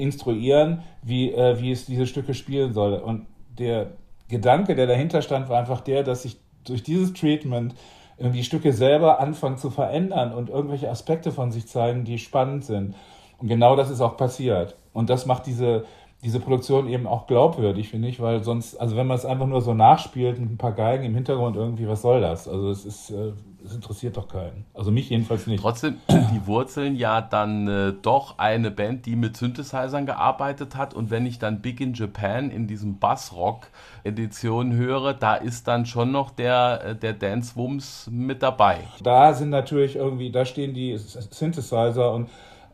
instruieren, 0.00 0.82
wie, 1.02 1.32
äh, 1.32 1.60
wie 1.60 1.70
es 1.70 1.86
diese 1.86 2.06
Stücke 2.06 2.34
spielen 2.34 2.72
soll. 2.72 2.94
Und 2.94 3.26
der, 3.58 3.92
Gedanke, 4.30 4.74
der 4.74 4.86
dahinter 4.86 5.20
stand, 5.22 5.48
war 5.48 5.58
einfach 5.58 5.80
der, 5.80 6.02
dass 6.02 6.22
sich 6.22 6.38
durch 6.64 6.82
dieses 6.82 7.12
Treatment 7.12 7.74
die 8.18 8.44
Stücke 8.44 8.72
selber 8.72 9.18
anfangen 9.18 9.56
zu 9.56 9.70
verändern 9.70 10.32
und 10.32 10.50
irgendwelche 10.50 10.90
Aspekte 10.90 11.32
von 11.32 11.50
sich 11.50 11.66
zeigen, 11.66 12.04
die 12.04 12.18
spannend 12.18 12.64
sind. 12.64 12.94
Und 13.38 13.48
genau 13.48 13.76
das 13.76 13.90
ist 13.90 14.00
auch 14.00 14.16
passiert. 14.16 14.76
Und 14.92 15.10
das 15.10 15.26
macht 15.26 15.46
diese, 15.46 15.84
diese 16.22 16.40
Produktion 16.40 16.88
eben 16.88 17.06
auch 17.06 17.26
glaubwürdig, 17.26 17.88
finde 17.88 18.08
ich, 18.08 18.20
weil 18.20 18.44
sonst, 18.44 18.78
also 18.78 18.96
wenn 18.96 19.06
man 19.06 19.16
es 19.16 19.24
einfach 19.24 19.46
nur 19.46 19.62
so 19.62 19.72
nachspielt 19.72 20.38
mit 20.38 20.50
ein 20.50 20.58
paar 20.58 20.72
Geigen 20.72 21.04
im 21.04 21.14
Hintergrund 21.14 21.56
irgendwie, 21.56 21.88
was 21.88 22.02
soll 22.02 22.20
das? 22.20 22.46
Also 22.46 22.70
es 22.70 22.84
ist, 22.84 23.10
äh, 23.10 23.32
es 23.64 23.74
interessiert 23.74 24.18
doch 24.18 24.28
keinen. 24.28 24.66
Also 24.74 24.90
mich 24.90 25.08
jedenfalls 25.08 25.46
nicht. 25.46 25.62
Trotzdem 25.62 25.96
die 26.08 26.46
Wurzeln 26.46 26.94
ja 26.94 27.22
dann 27.22 27.68
äh, 27.68 27.92
doch 28.02 28.38
eine 28.38 28.70
Band, 28.70 29.06
die 29.06 29.16
mit 29.16 29.36
Synthesizern 29.36 30.04
gearbeitet 30.04 30.76
hat. 30.76 30.92
Und 30.92 31.10
wenn 31.10 31.24
ich 31.24 31.38
dann 31.38 31.62
Big 31.62 31.80
in 31.80 31.94
Japan 31.94 32.50
in 32.50 32.66
diesem 32.66 32.98
Bassrock-Edition 32.98 34.74
höre, 34.74 35.14
da 35.14 35.34
ist 35.34 35.68
dann 35.68 35.86
schon 35.86 36.12
noch 36.12 36.30
der, 36.30 36.84
äh, 36.84 36.94
der 36.96 37.14
Dance-Wumms 37.14 38.08
mit 38.10 38.42
dabei. 38.42 38.80
Da 39.02 39.32
sind 39.32 39.50
natürlich 39.50 39.96
irgendwie, 39.96 40.30
da 40.30 40.44
stehen 40.44 40.74
die 40.74 40.96
Synthesizer 40.98 42.12
und 42.12 42.28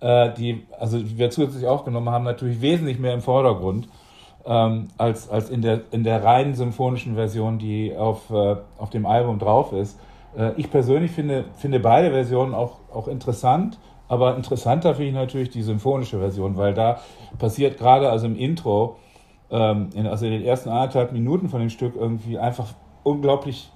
äh, 0.07 0.33
die, 0.35 0.65
also 0.79 0.99
wir 1.03 1.31
zusätzlich 1.31 1.67
aufgenommen 1.67 2.11
haben, 2.11 2.25
natürlich 2.25 2.61
wesentlich 2.61 2.99
mehr 2.99 3.13
im 3.13 3.23
Vordergrund. 3.23 3.89
Ähm, 4.49 4.87
als, 4.97 5.29
als 5.29 5.51
in, 5.51 5.61
der, 5.61 5.81
in 5.91 6.05
der 6.05 6.23
reinen 6.23 6.55
symphonischen 6.55 7.17
Version, 7.17 7.59
die 7.59 7.97
auf, 7.97 8.31
äh, 8.31 8.57
auf 8.79 8.91
dem 8.91 9.05
Album 9.05 9.41
drauf 9.41 9.73
ist. 9.73 9.99
Äh, 10.39 10.53
ich 10.57 10.71
persönlich 10.71 11.11
finde, 11.11 11.47
finde 11.57 11.81
beide 11.81 12.13
Versionen 12.13 12.55
auch, 12.55 12.79
auch 12.95 13.09
interessant, 13.09 13.81
aber 14.07 14.37
interessanter 14.37 14.95
finde 14.95 15.09
ich 15.09 15.15
natürlich 15.15 15.51
die 15.51 15.63
symphonische 15.63 16.21
Version, 16.21 16.57
weil 16.57 16.75
da 16.75 17.01
passiert 17.41 17.77
gerade 17.77 18.09
also 18.09 18.27
im 18.27 18.37
Intro, 18.37 18.99
ähm, 19.51 19.89
in, 19.95 20.07
also 20.07 20.27
in 20.27 20.31
den 20.31 20.45
ersten 20.45 20.69
anderthalb 20.69 21.11
Minuten 21.11 21.49
von 21.49 21.59
dem 21.59 21.71
Stück 21.71 21.97
irgendwie 21.97 22.39
einfach 22.39 22.69
unglaublich 23.03 23.73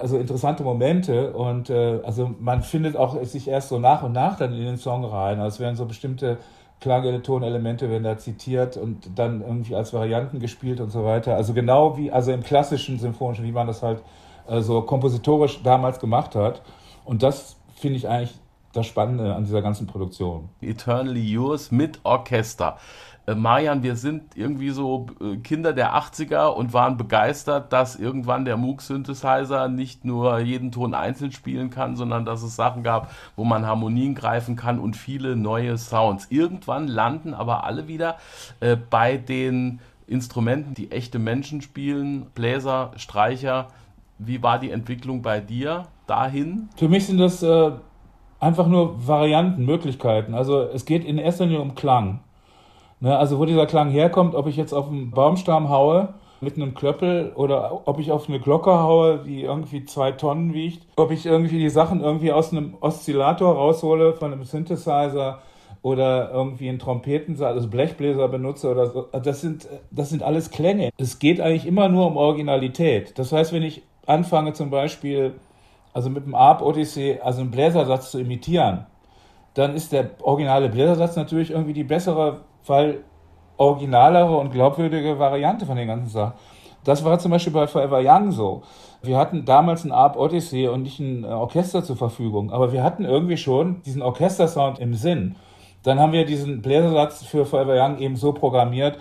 also 0.00 0.18
interessante 0.18 0.62
Momente 0.62 1.32
und 1.32 1.70
äh, 1.70 2.00
also 2.04 2.34
man 2.40 2.62
findet 2.62 2.96
auch 2.96 3.22
sich 3.24 3.48
erst 3.48 3.68
so 3.68 3.78
nach 3.78 4.02
und 4.02 4.12
nach 4.12 4.36
dann 4.36 4.52
in 4.52 4.64
den 4.64 4.76
Song 4.76 5.04
rein. 5.04 5.38
Also 5.38 5.56
es 5.56 5.60
werden 5.60 5.76
so 5.76 5.86
bestimmte 5.86 6.38
Tonelemente 6.80 7.90
werden 7.90 8.04
da 8.04 8.16
zitiert 8.16 8.78
und 8.78 9.10
dann 9.14 9.42
irgendwie 9.42 9.74
als 9.74 9.92
Varianten 9.92 10.40
gespielt 10.40 10.80
und 10.80 10.90
so 10.90 11.04
weiter. 11.04 11.36
Also 11.36 11.52
genau 11.52 11.98
wie 11.98 12.10
also 12.10 12.32
im 12.32 12.42
klassischen 12.42 12.98
Symphonischen, 12.98 13.44
wie 13.44 13.52
man 13.52 13.66
das 13.66 13.82
halt 13.82 14.02
also 14.46 14.82
kompositorisch 14.82 15.62
damals 15.62 16.00
gemacht 16.00 16.34
hat. 16.34 16.62
Und 17.04 17.22
das 17.22 17.56
finde 17.74 17.98
ich 17.98 18.08
eigentlich 18.08 18.38
das 18.72 18.86
Spannende 18.86 19.34
an 19.34 19.44
dieser 19.44 19.62
ganzen 19.62 19.86
Produktion. 19.86 20.48
Eternally 20.60 21.22
Yours 21.22 21.70
mit 21.70 22.00
Orchester. 22.04 22.78
Äh, 23.26 23.34
Marian, 23.34 23.82
wir 23.82 23.96
sind 23.96 24.36
irgendwie 24.36 24.70
so 24.70 25.06
äh, 25.20 25.36
Kinder 25.36 25.72
der 25.72 25.94
80er 25.94 26.48
und 26.48 26.72
waren 26.72 26.96
begeistert, 26.96 27.72
dass 27.72 27.96
irgendwann 27.96 28.44
der 28.44 28.56
Moog-Synthesizer 28.56 29.68
nicht 29.68 30.04
nur 30.04 30.38
jeden 30.38 30.72
Ton 30.72 30.94
einzeln 30.94 31.32
spielen 31.32 31.70
kann, 31.70 31.96
sondern 31.96 32.24
dass 32.24 32.42
es 32.42 32.56
Sachen 32.56 32.82
gab, 32.82 33.10
wo 33.36 33.44
man 33.44 33.66
Harmonien 33.66 34.14
greifen 34.14 34.56
kann 34.56 34.78
und 34.78 34.96
viele 34.96 35.36
neue 35.36 35.76
Sounds. 35.76 36.28
Irgendwann 36.30 36.88
landen 36.88 37.34
aber 37.34 37.64
alle 37.64 37.88
wieder 37.88 38.16
äh, 38.60 38.76
bei 38.76 39.16
den 39.16 39.80
Instrumenten, 40.06 40.74
die 40.74 40.90
echte 40.90 41.18
Menschen 41.18 41.60
spielen, 41.60 42.26
Bläser, 42.34 42.92
Streicher, 42.96 43.68
wie 44.18 44.42
war 44.42 44.58
die 44.58 44.70
Entwicklung 44.70 45.22
bei 45.22 45.40
dir 45.40 45.86
dahin? 46.06 46.68
Für 46.76 46.88
mich 46.88 47.06
sind 47.06 47.18
das 47.18 47.42
einfach 48.40 48.66
nur 48.66 49.06
Varianten, 49.06 49.64
Möglichkeiten. 49.64 50.34
Also 50.34 50.62
es 50.62 50.84
geht 50.84 51.04
in 51.04 51.18
erster 51.18 51.44
Linie 51.44 51.60
um 51.60 51.74
Klang. 51.74 52.20
Ne, 53.00 53.16
also 53.16 53.38
wo 53.38 53.46
dieser 53.46 53.66
Klang 53.66 53.90
herkommt, 53.90 54.34
ob 54.34 54.46
ich 54.46 54.56
jetzt 54.56 54.74
auf 54.74 54.88
einen 54.88 55.10
Baumstamm 55.10 55.70
haue 55.70 56.14
mit 56.42 56.56
einem 56.56 56.74
Klöppel 56.74 57.32
oder 57.34 57.82
ob 57.86 57.98
ich 57.98 58.12
auf 58.12 58.28
eine 58.28 58.40
Glocke 58.40 58.72
haue, 58.72 59.20
die 59.24 59.42
irgendwie 59.42 59.84
zwei 59.84 60.12
Tonnen 60.12 60.52
wiegt, 60.52 60.86
ob 60.96 61.10
ich 61.10 61.24
irgendwie 61.24 61.58
die 61.58 61.70
Sachen 61.70 62.02
irgendwie 62.02 62.32
aus 62.32 62.52
einem 62.52 62.74
Oszillator 62.80 63.54
raushole 63.54 64.14
von 64.14 64.32
einem 64.32 64.44
Synthesizer 64.44 65.40
oder 65.82 66.30
irgendwie 66.30 66.68
einen 66.68 66.78
Trompeten, 66.78 67.42
also 67.42 67.68
Blechbläser 67.68 68.28
benutze 68.28 68.70
oder 68.70 68.86
so. 68.86 69.08
Das 69.12 69.40
sind, 69.40 69.66
das 69.90 70.10
sind 70.10 70.22
alles 70.22 70.50
Klänge. 70.50 70.90
Es 70.98 71.18
geht 71.18 71.40
eigentlich 71.40 71.66
immer 71.66 71.88
nur 71.88 72.06
um 72.06 72.18
Originalität. 72.18 73.18
Das 73.18 73.32
heißt, 73.32 73.52
wenn 73.52 73.62
ich 73.62 73.82
anfange 74.06 74.52
zum 74.52 74.68
Beispiel, 74.68 75.34
also 75.92 76.10
mit 76.10 76.26
dem 76.26 76.34
Arp 76.34 76.62
Odyssey, 76.62 77.18
also 77.22 77.40
einen 77.40 77.50
Bläsersatz 77.50 78.10
zu 78.10 78.20
imitieren, 78.20 78.86
dann 79.54 79.74
ist 79.74 79.92
der 79.92 80.10
originale 80.22 80.68
Bläsersatz 80.68 81.16
natürlich 81.16 81.50
irgendwie 81.50 81.72
die 81.72 81.84
bessere, 81.84 82.40
weil 82.66 83.04
originalere 83.56 84.36
und 84.36 84.52
glaubwürdige 84.52 85.18
Variante 85.18 85.66
von 85.66 85.76
den 85.76 85.88
ganzen 85.88 86.08
Sachen. 86.08 86.34
Das 86.84 87.04
war 87.04 87.18
zum 87.18 87.30
Beispiel 87.30 87.52
bei 87.52 87.66
Forever 87.66 88.00
Young 88.02 88.30
so. 88.30 88.62
Wir 89.02 89.18
hatten 89.18 89.44
damals 89.44 89.84
ein 89.84 89.92
Arp 89.92 90.16
Odyssey 90.16 90.68
und 90.68 90.82
nicht 90.82 90.98
ein 90.98 91.24
Orchester 91.24 91.84
zur 91.84 91.96
Verfügung, 91.96 92.50
aber 92.50 92.72
wir 92.72 92.82
hatten 92.82 93.04
irgendwie 93.04 93.36
schon 93.36 93.82
diesen 93.82 94.02
Orchestersound 94.02 94.78
im 94.78 94.94
Sinn. 94.94 95.36
Dann 95.82 95.98
haben 95.98 96.12
wir 96.12 96.24
diesen 96.24 96.62
Bläsersatz 96.62 97.24
für 97.24 97.44
Forever 97.44 97.74
Young 97.82 97.98
eben 97.98 98.16
so 98.16 98.32
programmiert, 98.32 98.98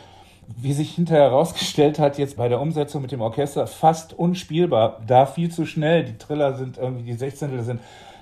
wie 0.57 0.73
sich 0.73 0.95
hinterher 0.95 1.25
herausgestellt 1.25 1.99
hat, 1.99 2.17
jetzt 2.17 2.37
bei 2.37 2.47
der 2.47 2.59
Umsetzung 2.59 3.01
mit 3.01 3.11
dem 3.11 3.21
Orchester 3.21 3.67
fast 3.67 4.13
unspielbar. 4.13 5.01
Da 5.05 5.25
viel 5.25 5.51
zu 5.51 5.65
schnell. 5.65 6.03
Die 6.03 6.17
Triller 6.17 6.55
sind 6.55 6.77
irgendwie, 6.77 7.03
die 7.03 7.13
Sechzehntel 7.13 7.61
sind 7.61 7.81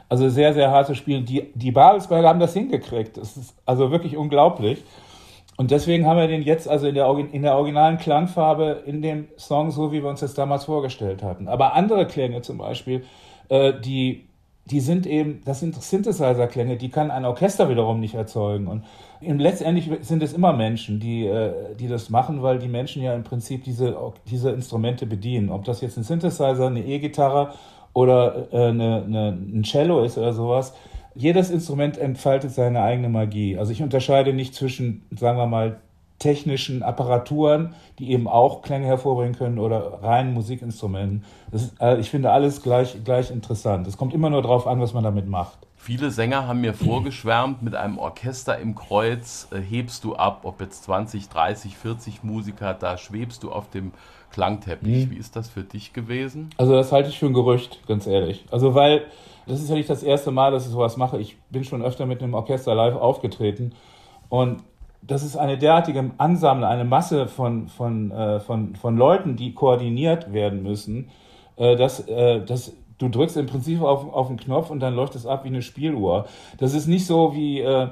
also 0.10 0.29
sehr, 0.29 0.53
sehr 0.53 0.72
hart 0.72 0.88
zu 0.88 0.96
spielen. 0.96 1.25
Die, 1.25 1.51
die 1.53 1.72
Babelsberger 1.72 2.27
haben 2.27 2.39
das 2.39 2.53
hingekriegt. 2.53 3.17
Das 3.17 3.38
ist 3.38 3.55
also 3.65 3.91
wirklich 3.91 4.17
unglaublich. 4.17 4.84
Und 5.57 5.72
deswegen 5.72 6.05
haben 6.05 6.17
wir 6.17 6.27
den 6.27 6.43
jetzt 6.43 6.69
also 6.69 6.88
in 6.88 6.96
der, 6.96 7.07
in 7.31 7.41
der 7.41 7.55
originalen 7.55 7.98
Klangfarbe 7.98 8.84
in 8.86 9.01
dem 9.01 9.27
Song, 9.38 9.72
so 9.72 9.91
wie 9.91 10.03
wir 10.03 10.10
uns 10.10 10.19
das 10.19 10.36
damals 10.36 10.65
vorgestellt 10.65 11.24
hatten. 11.24 11.48
Aber 11.48 11.74
andere 11.74 12.05
Klänge 12.05 12.41
zum 12.41 12.60
Beispiel, 12.60 13.03
äh, 13.50 13.74
die 13.79 14.26
die 14.70 14.82
sind 14.82 15.08
eben, 15.08 15.42
das 15.46 15.62
sind 15.62 15.82
Synthesizer-Klänge, 15.82 16.78
die 16.78 16.90
kann 16.90 17.10
ein 17.10 17.26
Orchester 17.26 17.70
wiederum 17.70 18.00
nicht 18.00 18.16
erzeugen. 18.16 18.68
Und 18.68 18.84
letztendlich 19.40 19.90
sind 20.02 20.22
es 20.22 20.34
immer 20.34 20.54
Menschen, 20.54 21.00
die, 21.00 21.26
äh, 21.26 21.76
die 21.80 21.88
das 21.88 22.10
machen, 22.10 22.44
weil 22.44 22.60
die 22.60 22.68
Menschen 22.68 23.02
ja 23.02 23.14
im 23.14 23.24
Prinzip 23.24 23.64
diese, 23.64 23.96
diese 24.30 24.52
Instrumente 24.52 25.06
bedienen. 25.06 25.50
Ob 25.50 25.64
das 25.64 25.82
jetzt 25.82 25.98
ein 25.98 26.04
Synthesizer, 26.04 26.68
eine 26.68 26.86
E-Gitarre 26.86 27.54
oder 27.94 28.48
äh, 28.52 28.68
eine, 28.68 29.04
eine, 29.04 29.30
ein 29.30 29.64
Cello 29.64 30.04
ist 30.04 30.18
oder 30.18 30.34
sowas. 30.34 30.74
Jedes 31.16 31.50
Instrument 31.50 31.98
entfaltet 31.98 32.52
seine 32.52 32.82
eigene 32.82 33.10
Magie. 33.10 33.58
Also 33.58 33.72
ich 33.72 33.82
unterscheide 33.82 34.34
nicht 34.34 34.54
zwischen, 34.54 35.08
sagen 35.16 35.38
wir 35.38 35.48
mal, 35.48 35.80
technischen 36.20 36.84
Apparaturen, 36.84 37.76
die 38.00 38.12
eben 38.12 38.28
auch 38.28 38.62
Klänge 38.62 38.88
hervorbringen 38.88 39.36
können 39.36 39.60
oder 39.60 40.00
reinen 40.02 40.34
Musikinstrumenten. 40.34 41.24
Ist, 41.52 41.80
äh, 41.80 42.00
ich 42.00 42.10
finde 42.10 42.32
alles 42.32 42.64
gleich, 42.64 43.04
gleich 43.04 43.30
interessant. 43.30 43.88
Es 43.88 43.98
kommt 43.98 44.14
immer 44.14 44.30
nur 44.30 44.42
darauf 44.42 44.66
an, 44.66 44.80
was 44.80 44.94
man 44.94 45.04
damit 45.04 45.28
macht. 45.28 45.60
Viele 45.76 46.10
Sänger 46.10 46.48
haben 46.48 46.62
mir 46.62 46.74
vorgeschwärmt, 46.74 47.62
mit 47.62 47.76
einem 47.76 48.00
Orchester 48.00 48.58
im 48.58 48.74
Kreuz 48.74 49.48
äh, 49.52 49.60
hebst 49.60 50.04
du 50.04 50.16
ab, 50.16 50.42
ob 50.44 50.60
jetzt 50.60 50.84
20, 50.86 51.30
30, 51.30 51.78
40 51.78 52.24
Musiker, 52.24 52.74
da 52.74 52.98
schwebst 52.98 53.44
du 53.44 53.52
auf 53.52 53.70
dem 53.70 53.92
Klangteppich. 54.32 55.06
Mhm. 55.06 55.12
Wie 55.12 55.18
ist 55.18 55.36
das 55.36 55.50
für 55.50 55.64
dich 55.64 55.94
gewesen? 55.94 56.50
Also 56.58 56.74
das 56.74 56.92
halte 56.92 57.10
ich 57.10 57.20
für 57.20 57.28
ein 57.28 57.34
Gerücht, 57.34 57.88
ganz 57.88 58.08
ehrlich. 58.08 58.46
Also 58.52 58.74
weil 58.76 59.04
das 59.46 59.62
ist 59.62 59.70
ja 59.70 59.76
nicht 59.76 59.90
das 59.90 60.04
erste 60.04 60.32
Mal, 60.32 60.52
dass 60.52 60.66
ich 60.66 60.72
sowas 60.72 60.98
mache. 60.98 61.20
Ich 61.20 61.38
bin 61.50 61.64
schon 61.64 61.82
öfter 61.82 62.06
mit 62.06 62.22
einem 62.22 62.34
Orchester 62.34 62.76
live 62.76 62.96
aufgetreten 62.96 63.74
und 64.30 64.64
das 65.01 65.24
ist 65.24 65.38
eine 65.38 65.58
derartige 65.58 66.12
Ansammlung, 66.18 66.70
eine 66.70 66.86
Masse 66.86 67.27
von, 67.27 67.68
von, 67.68 68.12
äh, 68.12 68.39
von, 68.39 68.75
von 68.75 68.98
Leuten, 68.98 69.36
die 69.36 69.54
koordiniert 69.54 70.34
werden 70.34 70.63
müssen, 70.63 71.10
äh, 71.56 71.75
dass, 71.75 72.08
äh, 72.08 72.44
dass 72.44 72.74
du 72.98 73.10
drückst 73.10 73.38
im 73.38 73.46
Prinzip 73.46 73.82
auf, 73.82 74.12
auf 74.12 74.27
den 74.27 74.38
Knopf 74.38 74.70
und 74.70 74.80
dann 74.80 74.96
läuft 74.96 75.16
es 75.16 75.25
ab 75.25 75.44
wie 75.44 75.50
eine 75.50 75.62
Spieluhr. 75.62 76.25
Das 76.58 76.74
ist 76.74 76.88
nicht 76.88 77.06
so 77.06 77.36
wie, 77.36 77.62
äh, 77.62 77.88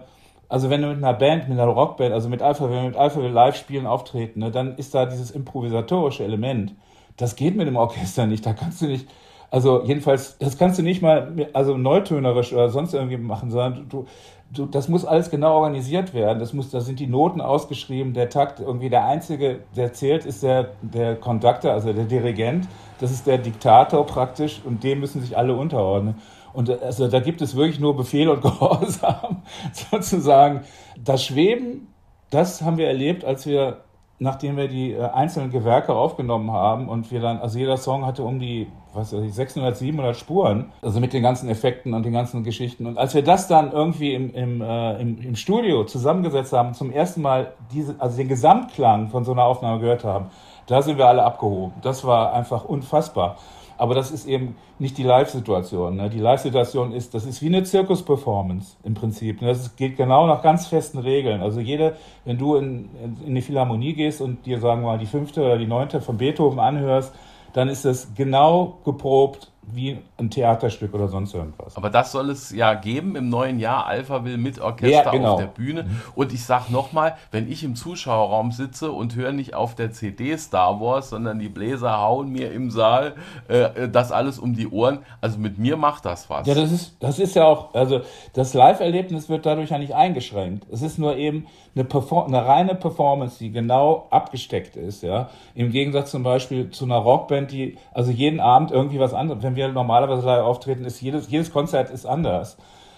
also 0.50 0.70
wenn 0.70 0.82
du 0.82 0.88
mit 0.88 0.98
einer 0.98 1.14
Band, 1.14 1.48
mit 1.50 1.60
einer 1.60 1.72
Rockband, 1.72 2.14
also 2.14 2.30
mit 2.30 2.42
Alpha, 2.42 2.66
wenn 2.66 2.74
wir 2.74 2.90
mit 2.90 2.96
Alpha 2.96 3.20
live 3.20 3.56
spielen, 3.56 3.86
auftreten, 3.86 4.40
ne, 4.40 4.52
dann 4.52 4.76
ist 4.78 4.94
da 4.94 5.06
dieses 5.06 5.32
improvisatorische 5.32 6.24
Element. 6.24 6.74
Das 7.18 7.36
geht 7.36 7.56
mit 7.56 7.68
dem 7.68 7.78
Orchester 7.78 8.26
nicht. 8.28 8.46
Da 8.46 8.54
kannst 8.54 8.82
du 8.82 8.88
nicht, 8.88 9.08
also 9.56 9.84
jedenfalls, 9.86 10.38
das 10.38 10.58
kannst 10.58 10.80
du 10.80 10.84
nicht 10.84 11.02
mal, 11.02 11.48
also 11.54 11.78
neutönerisch 11.78 12.52
oder 12.52 12.68
sonst 12.68 12.94
irgendwie 12.94 13.16
machen, 13.16 13.50
sondern 13.52 13.88
du, 13.88 14.06
du, 14.52 14.66
das 14.66 14.90
muss 14.90 15.06
alles 15.06 15.30
genau 15.30 15.56
organisiert 15.56 16.14
werden. 16.14 16.40
Das 16.40 16.52
muss, 16.52 16.72
da 16.72 16.82
sind 16.82 17.00
die 17.00 17.08
Noten 17.08 17.40
ausgeschrieben, 17.40 18.12
der 18.14 18.30
Takt, 18.30 18.60
irgendwie 18.60 18.90
der 18.90 19.06
einzige, 19.06 19.62
der 19.78 19.94
zählt, 19.94 20.26
ist 20.26 20.44
der, 20.44 20.72
der 20.82 21.16
Conductor, 21.16 21.72
also 21.72 21.94
der 21.94 22.04
Dirigent. 22.04 22.68
Das 23.00 23.12
ist 23.12 23.28
der 23.28 23.38
Diktator 23.38 24.06
praktisch 24.06 24.60
und 24.66 24.84
dem 24.84 25.00
müssen 25.00 25.22
sich 25.22 25.38
alle 25.38 25.56
unterordnen. 25.56 26.16
Und 26.52 26.70
also 26.84 27.08
da 27.08 27.22
gibt 27.22 27.42
es 27.42 27.56
wirklich 27.56 27.80
nur 27.80 27.96
Befehl 27.96 28.28
und 28.28 28.42
Gehorsam 28.42 29.44
sozusagen. 29.72 30.64
Das 31.02 31.24
Schweben, 31.24 31.88
das 32.30 32.62
haben 32.62 32.78
wir 32.78 32.88
erlebt, 32.88 33.24
als 33.24 33.46
wir 33.46 33.85
nachdem 34.20 34.56
wir 34.58 34.68
die 34.68 34.94
äh, 34.94 35.02
einzelnen 35.02 35.52
Gewerke 35.52 35.94
aufgenommen 35.94 36.52
haben 36.52 36.88
und 36.88 37.12
wir 37.12 37.20
dann, 37.20 37.40
also 37.40 37.60
jeder 37.60 37.78
Song 37.78 38.06
hatte 38.06 38.24
um 38.24 38.40
die, 38.40 38.68
was 38.94 39.14
weiß 39.14 39.24
ich, 39.24 39.34
600, 39.34 39.76
700 39.76 40.16
Spuren, 40.16 40.72
also 40.82 41.00
mit 41.00 41.14
den 41.14 41.22
ganzen 41.22 41.50
Effekten 41.50 41.94
und 41.94 42.04
den 42.04 42.14
ganzen 42.14 42.44
Geschichten. 42.44 42.86
Und 42.86 42.98
als 42.98 43.14
wir 43.14 43.24
das 43.24 43.48
dann 43.48 43.72
irgendwie 43.72 44.14
im, 44.14 44.34
im, 44.34 44.62
äh, 44.62 45.02
im, 45.02 45.22
im 45.22 45.36
Studio 45.36 45.84
zusammengesetzt 45.84 46.54
haben, 46.54 46.74
zum 46.74 46.92
ersten 46.92 47.22
Mal 47.22 47.54
diese, 47.74 47.96
also 48.00 48.16
den 48.18 48.30
Gesamtklang 48.30 49.10
von 49.10 49.26
so 49.26 49.34
einer 49.34 49.44
Aufnahme 49.44 49.80
gehört 49.82 50.04
haben, 50.06 50.28
da 50.68 50.82
sind 50.82 50.98
wir 50.98 51.08
alle 51.08 51.24
abgehoben. 51.24 51.74
Das 51.82 52.06
war 52.06 52.34
einfach 52.34 52.64
unfassbar. 52.66 53.38
Aber 53.78 53.96
das 53.96 54.12
ist 54.12 54.28
eben 54.28 54.56
nicht 54.80 54.98
die 54.98 55.04
Live-Situation. 55.04 55.96
Ne? 55.96 56.10
Die 56.10 56.20
Live-Situation 56.20 56.92
ist, 56.94 57.14
das 57.14 57.26
ist 57.26 57.42
wie 57.42 57.48
eine 57.48 57.64
Zirkus-Performance 57.64 58.78
im 58.84 58.94
Prinzip. 58.94 59.42
Ne? 59.42 59.50
Das 59.50 59.76
geht 59.76 59.98
genau 59.98 60.28
nach 60.28 60.42
ganz 60.42 60.68
festen 60.68 61.00
Regeln. 61.00 61.42
Also 61.42 61.60
jede, 61.60 61.96
wenn 62.24 62.38
du 62.38 62.56
in, 62.56 62.90
in, 63.26 63.36
die 63.36 63.42
Philharmonie 63.42 63.94
gehst 63.94 64.22
und 64.22 64.46
dir, 64.46 64.60
sagen 64.60 64.82
wir 64.82 64.88
mal, 64.88 64.98
die 64.98 65.06
fünfte 65.06 65.42
oder 65.42 65.58
die 65.58 65.68
neunte 65.68 66.02
von 66.02 66.18
Beethoven 66.18 66.60
anhörst, 66.60 67.14
dann 67.54 67.70
ist 67.70 67.86
das 67.86 68.14
genau 68.16 68.80
geprobt 68.84 69.52
wie 69.74 69.98
ein 70.18 70.30
Theaterstück 70.30 70.94
oder 70.94 71.08
sonst 71.08 71.34
irgendwas. 71.34 71.78
Aber 71.78 71.90
das 71.90 72.12
soll 72.12 72.30
es 72.30 72.52
ja 72.52 72.74
geben 72.74 73.16
im 73.16 73.30
neuen 73.30 73.60
Jahr. 73.60 73.86
Alpha 73.86 74.24
will 74.24 74.38
mit 74.38 74.60
Orchester 74.60 75.06
ja, 75.06 75.12
genau. 75.12 75.34
auf 75.34 75.40
der 75.40 75.48
Bühne. 75.48 75.84
Mhm. 75.84 76.02
Und 76.16 76.34
ich 76.34 76.44
sage 76.44 76.72
nochmal, 76.72 77.16
wenn 77.32 77.52
ich 77.52 77.64
im 77.64 77.76
Zuschauerraum 77.76 78.52
sitze 78.52 78.92
und 78.92 79.16
höre 79.16 79.32
nicht 79.32 79.54
auf 79.54 79.76
der 79.76 79.92
CD 79.92 80.38
Star 80.38 80.80
Wars, 80.80 81.10
sondern 81.10 81.40
die 81.40 81.50
Bläser 81.50 82.00
hauen 82.00 82.32
mir 82.32 82.52
im 82.52 82.72
Saal 82.72 83.16
äh, 83.48 83.90
das 83.90 84.12
alles 84.12 84.40
um 84.40 84.56
die 84.56 84.68
Ohren, 84.68 85.00
also 85.22 85.40
mit 85.40 85.58
mir 85.58 85.78
macht 85.78 86.06
das 86.06 86.30
was. 86.30 86.48
Ja, 86.48 86.54
das 86.56 86.72
ist, 86.72 86.98
das 87.00 87.20
ist 87.20 87.36
ja 87.36 87.46
auch, 87.46 87.74
also 87.74 88.02
das 88.34 88.54
Live-Erlebnis 88.54 89.30
wird 89.30 89.46
dadurch 89.46 89.70
ja 89.70 89.78
nicht 89.78 89.96
eingeschränkt. 89.96 90.66
Es 90.72 90.82
ist 90.82 91.00
nur 91.00 91.16
eben 91.16 91.48
eine, 91.76 91.84
Perform 91.84 92.28
eine 92.28 92.46
reine 92.46 92.76
Performance, 92.76 93.38
die 93.40 93.52
genau 93.52 94.08
abgesteckt 94.10 94.76
ist. 94.76 95.04
Ja? 95.04 95.30
Im 95.54 95.72
Gegensatz 95.72 96.12
zum 96.12 96.24
Beispiel 96.24 96.70
zu 96.70 96.86
einer 96.86 96.98
Rockband, 96.98 97.52
die 97.52 97.78
also 97.94 98.12
jeden 98.12 98.40
Abend 98.40 98.72
irgendwie 98.72 99.00
was 99.00 99.14
anderes, 99.14 99.44
wenn 99.44 99.55
wir 99.56 99.68
normalerweise 99.70 100.26
live 100.26 100.44
auftreten, 100.44 100.86
ist 100.86 101.02
jedes, 101.02 101.30
jedes 101.30 101.52
Konzert 101.52 101.90
ist 101.90 102.06
anders. 102.06 102.58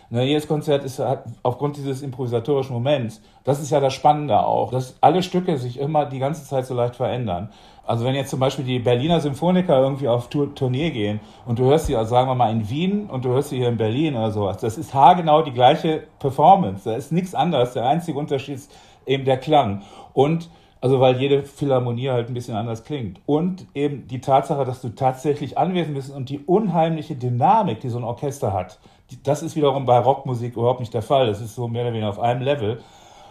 Ne, 0.09 0.23
jedes 0.23 0.47
Konzert 0.47 0.85
ist 0.85 0.99
hat 0.99 1.25
aufgrund 1.43 1.75
dieses 1.75 2.01
improvisatorischen 2.01 2.73
Moments, 2.73 3.21
das 3.43 3.59
ist 3.59 3.71
ja 3.71 3.81
das 3.81 3.93
Spannende 3.93 4.39
auch, 4.39 4.71
dass 4.71 4.95
alle 5.01 5.21
Stücke 5.21 5.57
sich 5.57 5.77
immer 5.79 6.05
die 6.05 6.19
ganze 6.19 6.45
Zeit 6.45 6.65
so 6.65 6.73
leicht 6.73 6.95
verändern. 6.95 7.49
Also 7.85 8.05
wenn 8.05 8.15
jetzt 8.15 8.29
zum 8.29 8.39
Beispiel 8.39 8.63
die 8.63 8.79
Berliner 8.79 9.19
Symphoniker 9.19 9.77
irgendwie 9.81 10.07
auf 10.07 10.29
Tour, 10.29 10.55
Tournee 10.55 10.91
gehen 10.91 11.19
und 11.45 11.59
du 11.59 11.65
hörst 11.65 11.87
sie, 11.87 11.95
also 11.97 12.11
sagen 12.11 12.29
wir 12.29 12.35
mal 12.35 12.51
in 12.51 12.69
Wien 12.69 13.09
und 13.09 13.25
du 13.25 13.29
hörst 13.29 13.49
sie 13.49 13.57
hier 13.57 13.67
in 13.67 13.77
Berlin 13.77 14.15
oder 14.15 14.31
sowas, 14.31 14.57
das 14.57 14.77
ist 14.77 14.93
haargenau 14.93 15.41
die 15.41 15.51
gleiche 15.51 16.03
Performance. 16.19 16.89
Da 16.89 16.95
ist 16.95 17.11
nichts 17.11 17.35
anderes. 17.35 17.73
Der 17.73 17.85
einzige 17.85 18.17
Unterschied 18.17 18.55
ist 18.55 18.71
eben 19.05 19.25
der 19.25 19.37
Klang. 19.37 19.81
Und 20.13 20.49
also 20.81 20.99
weil 20.99 21.19
jede 21.19 21.43
Philharmonie 21.43 22.09
halt 22.09 22.29
ein 22.29 22.33
bisschen 22.33 22.55
anders 22.55 22.83
klingt. 22.83 23.19
Und 23.25 23.65
eben 23.73 24.07
die 24.07 24.21
Tatsache, 24.21 24.65
dass 24.65 24.81
du 24.81 24.89
tatsächlich 24.89 25.57
anwesend 25.57 25.95
bist 25.95 26.11
und 26.11 26.29
die 26.29 26.39
unheimliche 26.39 27.15
Dynamik, 27.15 27.79
die 27.79 27.89
so 27.89 27.97
ein 27.97 28.03
Orchester 28.03 28.53
hat. 28.53 28.79
Das 29.23 29.41
ist 29.41 29.55
wiederum 29.55 29.85
bei 29.85 29.97
Rockmusik 29.99 30.55
überhaupt 30.55 30.79
nicht 30.79 30.93
der 30.93 31.01
Fall. 31.01 31.27
Das 31.27 31.41
ist 31.41 31.55
so 31.55 31.67
mehr 31.67 31.83
oder 31.83 31.93
weniger 31.93 32.09
auf 32.09 32.19
einem 32.19 32.41
Level. 32.41 32.81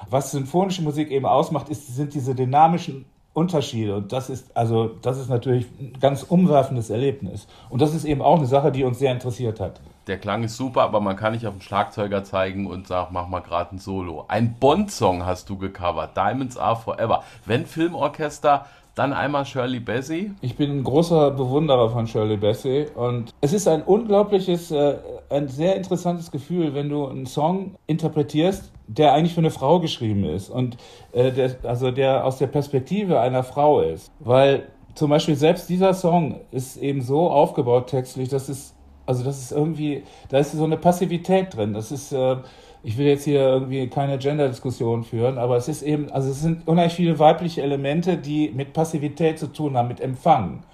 Was 0.08 0.30
symphonische 0.30 0.82
Musik 0.82 1.10
eben 1.10 1.26
ausmacht, 1.26 1.68
ist, 1.68 1.94
sind 1.94 2.14
diese 2.14 2.34
dynamischen 2.34 3.04
Unterschiede. 3.34 3.96
Und 3.96 4.12
das 4.12 4.30
ist, 4.30 4.56
also, 4.56 4.88
das 5.02 5.18
ist 5.18 5.28
natürlich 5.28 5.66
ein 5.78 5.92
ganz 6.00 6.22
umwerfendes 6.22 6.90
Erlebnis. 6.90 7.46
Und 7.68 7.82
das 7.82 7.94
ist 7.94 8.04
eben 8.04 8.22
auch 8.22 8.38
eine 8.38 8.46
Sache, 8.46 8.72
die 8.72 8.84
uns 8.84 8.98
sehr 8.98 9.12
interessiert 9.12 9.60
hat 9.60 9.80
der 10.06 10.18
Klang 10.18 10.44
ist 10.44 10.56
super, 10.56 10.82
aber 10.82 11.00
man 11.00 11.16
kann 11.16 11.32
nicht 11.32 11.46
auf 11.46 11.54
den 11.54 11.62
Schlagzeuger 11.62 12.22
zeigen 12.22 12.66
und 12.66 12.86
sagen, 12.86 13.08
mach 13.12 13.28
mal 13.28 13.40
gerade 13.40 13.74
ein 13.74 13.78
Solo. 13.78 14.24
Ein 14.28 14.54
Bond-Song 14.60 15.26
hast 15.26 15.50
du 15.50 15.58
gecovert, 15.58 16.16
Diamonds 16.16 16.56
Are 16.56 16.76
Forever. 16.76 17.24
Wenn 17.44 17.66
Filmorchester, 17.66 18.66
dann 18.94 19.12
einmal 19.12 19.44
Shirley 19.44 19.78
Bassey. 19.78 20.32
Ich 20.40 20.56
bin 20.56 20.70
ein 20.70 20.84
großer 20.84 21.30
Bewunderer 21.32 21.90
von 21.90 22.06
Shirley 22.06 22.38
Bassey 22.38 22.86
und 22.94 23.34
es 23.42 23.52
ist 23.52 23.68
ein 23.68 23.82
unglaubliches, 23.82 24.70
äh, 24.70 24.96
ein 25.28 25.48
sehr 25.48 25.76
interessantes 25.76 26.30
Gefühl, 26.30 26.74
wenn 26.74 26.88
du 26.88 27.06
einen 27.06 27.26
Song 27.26 27.74
interpretierst, 27.86 28.72
der 28.86 29.12
eigentlich 29.12 29.34
für 29.34 29.40
eine 29.40 29.50
Frau 29.50 29.80
geschrieben 29.80 30.24
ist 30.24 30.48
und 30.48 30.78
äh, 31.12 31.30
der, 31.30 31.56
also 31.64 31.90
der 31.90 32.24
aus 32.24 32.38
der 32.38 32.46
Perspektive 32.46 33.20
einer 33.20 33.44
Frau 33.44 33.80
ist, 33.80 34.10
weil 34.20 34.68
zum 34.94 35.10
Beispiel 35.10 35.36
selbst 35.36 35.68
dieser 35.68 35.92
Song 35.92 36.40
ist 36.50 36.78
eben 36.78 37.02
so 37.02 37.28
aufgebaut 37.30 37.88
textlich, 37.88 38.30
dass 38.30 38.48
es 38.48 38.75
Also 39.06 39.24
das 39.24 39.40
ist 39.40 39.52
irgendwie, 39.52 40.02
da 40.28 40.38
ist 40.38 40.52
so 40.52 40.64
eine 40.64 40.76
Passivität 40.76 41.56
drin. 41.56 41.72
Das 41.72 41.92
ist, 41.92 42.12
äh, 42.12 42.36
ich 42.82 42.98
will 42.98 43.06
jetzt 43.06 43.24
hier 43.24 43.40
irgendwie 43.40 43.88
keine 43.88 44.18
Gender-Diskussion 44.18 45.04
führen, 45.04 45.38
aber 45.38 45.56
es 45.56 45.68
ist 45.68 45.82
eben, 45.82 46.10
also 46.10 46.30
es 46.30 46.42
sind 46.42 46.68
unheimlich 46.68 46.94
viele 46.94 47.18
weibliche 47.18 47.62
Elemente, 47.62 48.16
die 48.16 48.50
mit 48.54 48.72
Passivität 48.72 49.38
zu 49.38 49.48
tun 49.48 49.76
haben, 49.76 49.88
mit 49.88 50.00
Empfangen. 50.00 50.64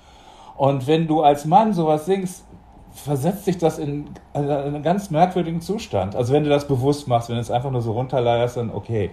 Und 0.57 0.87
wenn 0.87 1.07
du 1.07 1.23
als 1.23 1.45
Mann 1.45 1.73
sowas 1.73 2.07
singst, 2.07 2.45
versetzt 2.93 3.47
sich 3.47 3.59
das 3.59 3.79
in, 3.79 4.07
einen 4.35 4.83
ganz 4.83 5.11
merkwürdigen 5.11 5.61
Zustand. 5.61 6.15
Also 6.15 6.33
wenn 6.33 6.45
du 6.45 6.51
das 6.51 6.69
bewusst 6.69 7.09
machst, 7.09 7.29
wenn 7.29 7.37
du 7.37 7.41
es 7.41 7.51
einfach 7.51 7.71
nur 7.71 7.83
so 7.83 7.93
runterleierst, 7.93 8.59
dann 8.59 8.71
okay. 8.71 9.11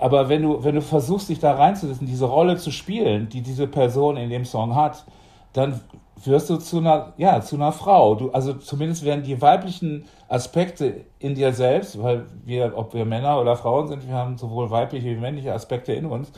Aber 0.00 0.28
wenn 0.28 0.42
du, 0.42 0.62
wenn 0.64 0.74
du 0.74 0.82
versuchst, 0.82 1.28
dich 1.28 1.40
da 1.40 1.54
reinzusetzen, 1.54 2.06
diese 2.06 2.26
Rolle 2.26 2.56
zu 2.56 2.70
spielen, 2.70 3.28
die 3.28 3.42
diese 3.42 3.66
Person 3.66 4.16
in 4.16 4.30
dem 4.30 4.44
Song 4.44 4.74
hat, 4.74 5.04
dann 5.52 5.80
wirst 6.24 6.50
du 6.50 6.56
zu 6.56 6.78
einer, 6.78 7.12
ja, 7.16 7.40
zu 7.40 7.56
einer 7.56 7.72
Frau. 7.72 8.14
Du, 8.14 8.30
also 8.30 8.54
zumindest 8.54 9.04
werden 9.04 9.24
die 9.24 9.40
weiblichen 9.40 10.06
Aspekte 10.28 11.04
in 11.18 11.34
dir 11.34 11.52
selbst, 11.52 12.02
weil 12.02 12.26
wir, 12.44 12.72
ob 12.76 12.94
wir 12.94 13.04
Männer 13.04 13.40
oder 13.40 13.56
Frauen 13.56 13.88
sind, 13.88 14.06
wir 14.06 14.14
haben 14.14 14.38
sowohl 14.38 14.70
weibliche 14.70 15.06
wie 15.08 15.16
männliche 15.16 15.52
Aspekte 15.52 15.92
in 15.92 16.06
uns, 16.06 16.32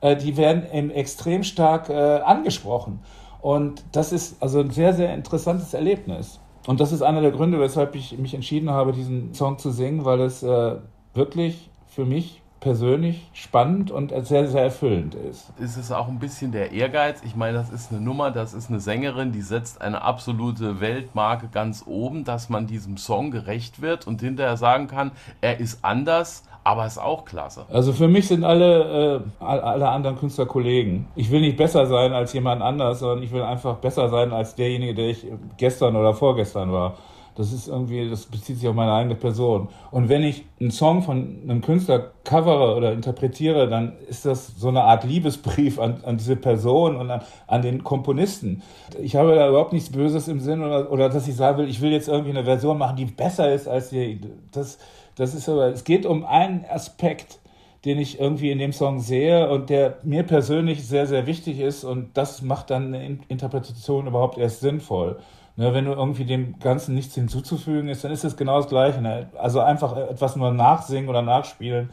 äh, 0.00 0.16
die 0.16 0.36
werden 0.36 0.64
eben 0.72 0.90
extrem 0.90 1.42
stark 1.42 1.88
äh, 1.88 1.94
angesprochen. 1.94 3.00
Und 3.40 3.84
das 3.92 4.12
ist 4.12 4.42
also 4.42 4.60
ein 4.60 4.70
sehr, 4.70 4.94
sehr 4.94 5.12
interessantes 5.14 5.74
Erlebnis. 5.74 6.40
Und 6.66 6.80
das 6.80 6.92
ist 6.92 7.02
einer 7.02 7.20
der 7.20 7.30
Gründe, 7.30 7.60
weshalb 7.60 7.94
ich 7.94 8.16
mich 8.18 8.34
entschieden 8.34 8.70
habe, 8.70 8.92
diesen 8.92 9.34
Song 9.34 9.58
zu 9.58 9.70
singen, 9.70 10.04
weil 10.04 10.20
es 10.20 10.42
äh, 10.42 10.76
wirklich 11.12 11.70
für 11.86 12.04
mich 12.04 12.42
persönlich 12.64 13.28
spannend 13.34 13.90
und 13.90 14.10
sehr, 14.26 14.48
sehr 14.48 14.62
erfüllend 14.62 15.14
ist. 15.14 15.52
Ist 15.60 15.76
es 15.76 15.92
auch 15.92 16.08
ein 16.08 16.18
bisschen 16.18 16.50
der 16.50 16.72
Ehrgeiz? 16.72 17.20
Ich 17.22 17.36
meine, 17.36 17.58
das 17.58 17.70
ist 17.70 17.92
eine 17.92 18.00
Nummer, 18.00 18.30
das 18.30 18.54
ist 18.54 18.70
eine 18.70 18.80
Sängerin, 18.80 19.32
die 19.32 19.42
setzt 19.42 19.82
eine 19.82 20.00
absolute 20.00 20.80
Weltmarke 20.80 21.48
ganz 21.52 21.84
oben, 21.86 22.24
dass 22.24 22.48
man 22.48 22.66
diesem 22.66 22.96
Song 22.96 23.30
gerecht 23.30 23.82
wird 23.82 24.06
und 24.06 24.22
hinterher 24.22 24.56
sagen 24.56 24.86
kann, 24.86 25.12
er 25.42 25.60
ist 25.60 25.84
anders, 25.84 26.44
aber 26.64 26.86
ist 26.86 26.96
auch 26.96 27.26
klasse. 27.26 27.66
Also 27.70 27.92
für 27.92 28.08
mich 28.08 28.28
sind 28.28 28.44
alle, 28.44 29.20
äh, 29.40 29.44
alle 29.44 29.90
anderen 29.90 30.16
Künstler 30.16 30.46
Kollegen. 30.46 31.06
Ich 31.14 31.30
will 31.30 31.42
nicht 31.42 31.58
besser 31.58 31.86
sein 31.86 32.14
als 32.14 32.32
jemand 32.32 32.62
anders, 32.62 33.00
sondern 33.00 33.22
ich 33.22 33.30
will 33.30 33.42
einfach 33.42 33.76
besser 33.76 34.08
sein 34.08 34.32
als 34.32 34.54
derjenige, 34.54 34.94
der 34.94 35.10
ich 35.10 35.26
gestern 35.58 35.96
oder 35.96 36.14
vorgestern 36.14 36.72
war. 36.72 36.94
Das 37.36 37.52
ist 37.52 37.66
irgendwie, 37.66 38.08
das 38.08 38.26
bezieht 38.26 38.58
sich 38.58 38.68
auf 38.68 38.76
meine 38.76 38.92
eigene 38.92 39.16
Person. 39.16 39.68
Und 39.90 40.08
wenn 40.08 40.22
ich 40.22 40.44
einen 40.60 40.70
Song 40.70 41.02
von 41.02 41.40
einem 41.42 41.62
Künstler 41.62 42.12
covere 42.22 42.76
oder 42.76 42.92
interpretiere, 42.92 43.68
dann 43.68 43.94
ist 44.08 44.24
das 44.24 44.54
so 44.56 44.68
eine 44.68 44.84
Art 44.84 45.04
Liebesbrief 45.04 45.80
an, 45.80 46.04
an 46.04 46.16
diese 46.16 46.36
Person 46.36 46.96
und 46.96 47.10
an, 47.10 47.22
an 47.48 47.62
den 47.62 47.82
Komponisten. 47.82 48.62
Ich 49.02 49.16
habe 49.16 49.34
da 49.34 49.48
überhaupt 49.48 49.72
nichts 49.72 49.90
Böses 49.90 50.28
im 50.28 50.38
Sinn 50.38 50.62
oder, 50.62 50.92
oder 50.92 51.08
dass 51.08 51.26
ich 51.26 51.34
sagen 51.34 51.58
will, 51.58 51.68
ich 51.68 51.80
will 51.80 51.90
jetzt 51.90 52.08
irgendwie 52.08 52.30
eine 52.30 52.44
Version 52.44 52.78
machen, 52.78 52.96
die 52.96 53.06
besser 53.06 53.52
ist 53.52 53.66
als 53.66 53.90
die. 53.90 54.20
Das, 54.52 54.78
das 55.16 55.34
ist 55.34 55.48
aber, 55.48 55.66
es 55.68 55.82
geht 55.82 56.06
um 56.06 56.24
einen 56.24 56.64
Aspekt, 56.68 57.40
den 57.84 57.98
ich 57.98 58.18
irgendwie 58.18 58.50
in 58.50 58.58
dem 58.58 58.72
Song 58.72 59.00
sehe 59.00 59.50
und 59.50 59.70
der 59.70 59.98
mir 60.04 60.22
persönlich 60.22 60.86
sehr, 60.86 61.06
sehr 61.06 61.26
wichtig 61.26 61.60
ist 61.60 61.84
und 61.84 62.16
das 62.16 62.42
macht 62.42 62.70
dann 62.70 62.94
eine 62.94 63.18
Interpretation 63.28 64.06
überhaupt 64.06 64.38
erst 64.38 64.60
sinnvoll. 64.60 65.18
Ne, 65.56 65.72
wenn 65.72 65.84
du 65.84 65.92
irgendwie 65.92 66.24
dem 66.24 66.58
Ganzen 66.58 66.96
nichts 66.96 67.14
hinzuzufügen 67.14 67.88
ist, 67.88 68.02
dann 68.02 68.10
ist 68.10 68.24
es 68.24 68.36
genau 68.36 68.56
das 68.56 68.68
Gleiche. 68.68 69.00
Ne? 69.00 69.28
Also 69.38 69.60
einfach 69.60 69.96
etwas 69.96 70.34
nur 70.34 70.52
nachsingen 70.52 71.08
oder 71.08 71.22
nachspielen 71.22 71.90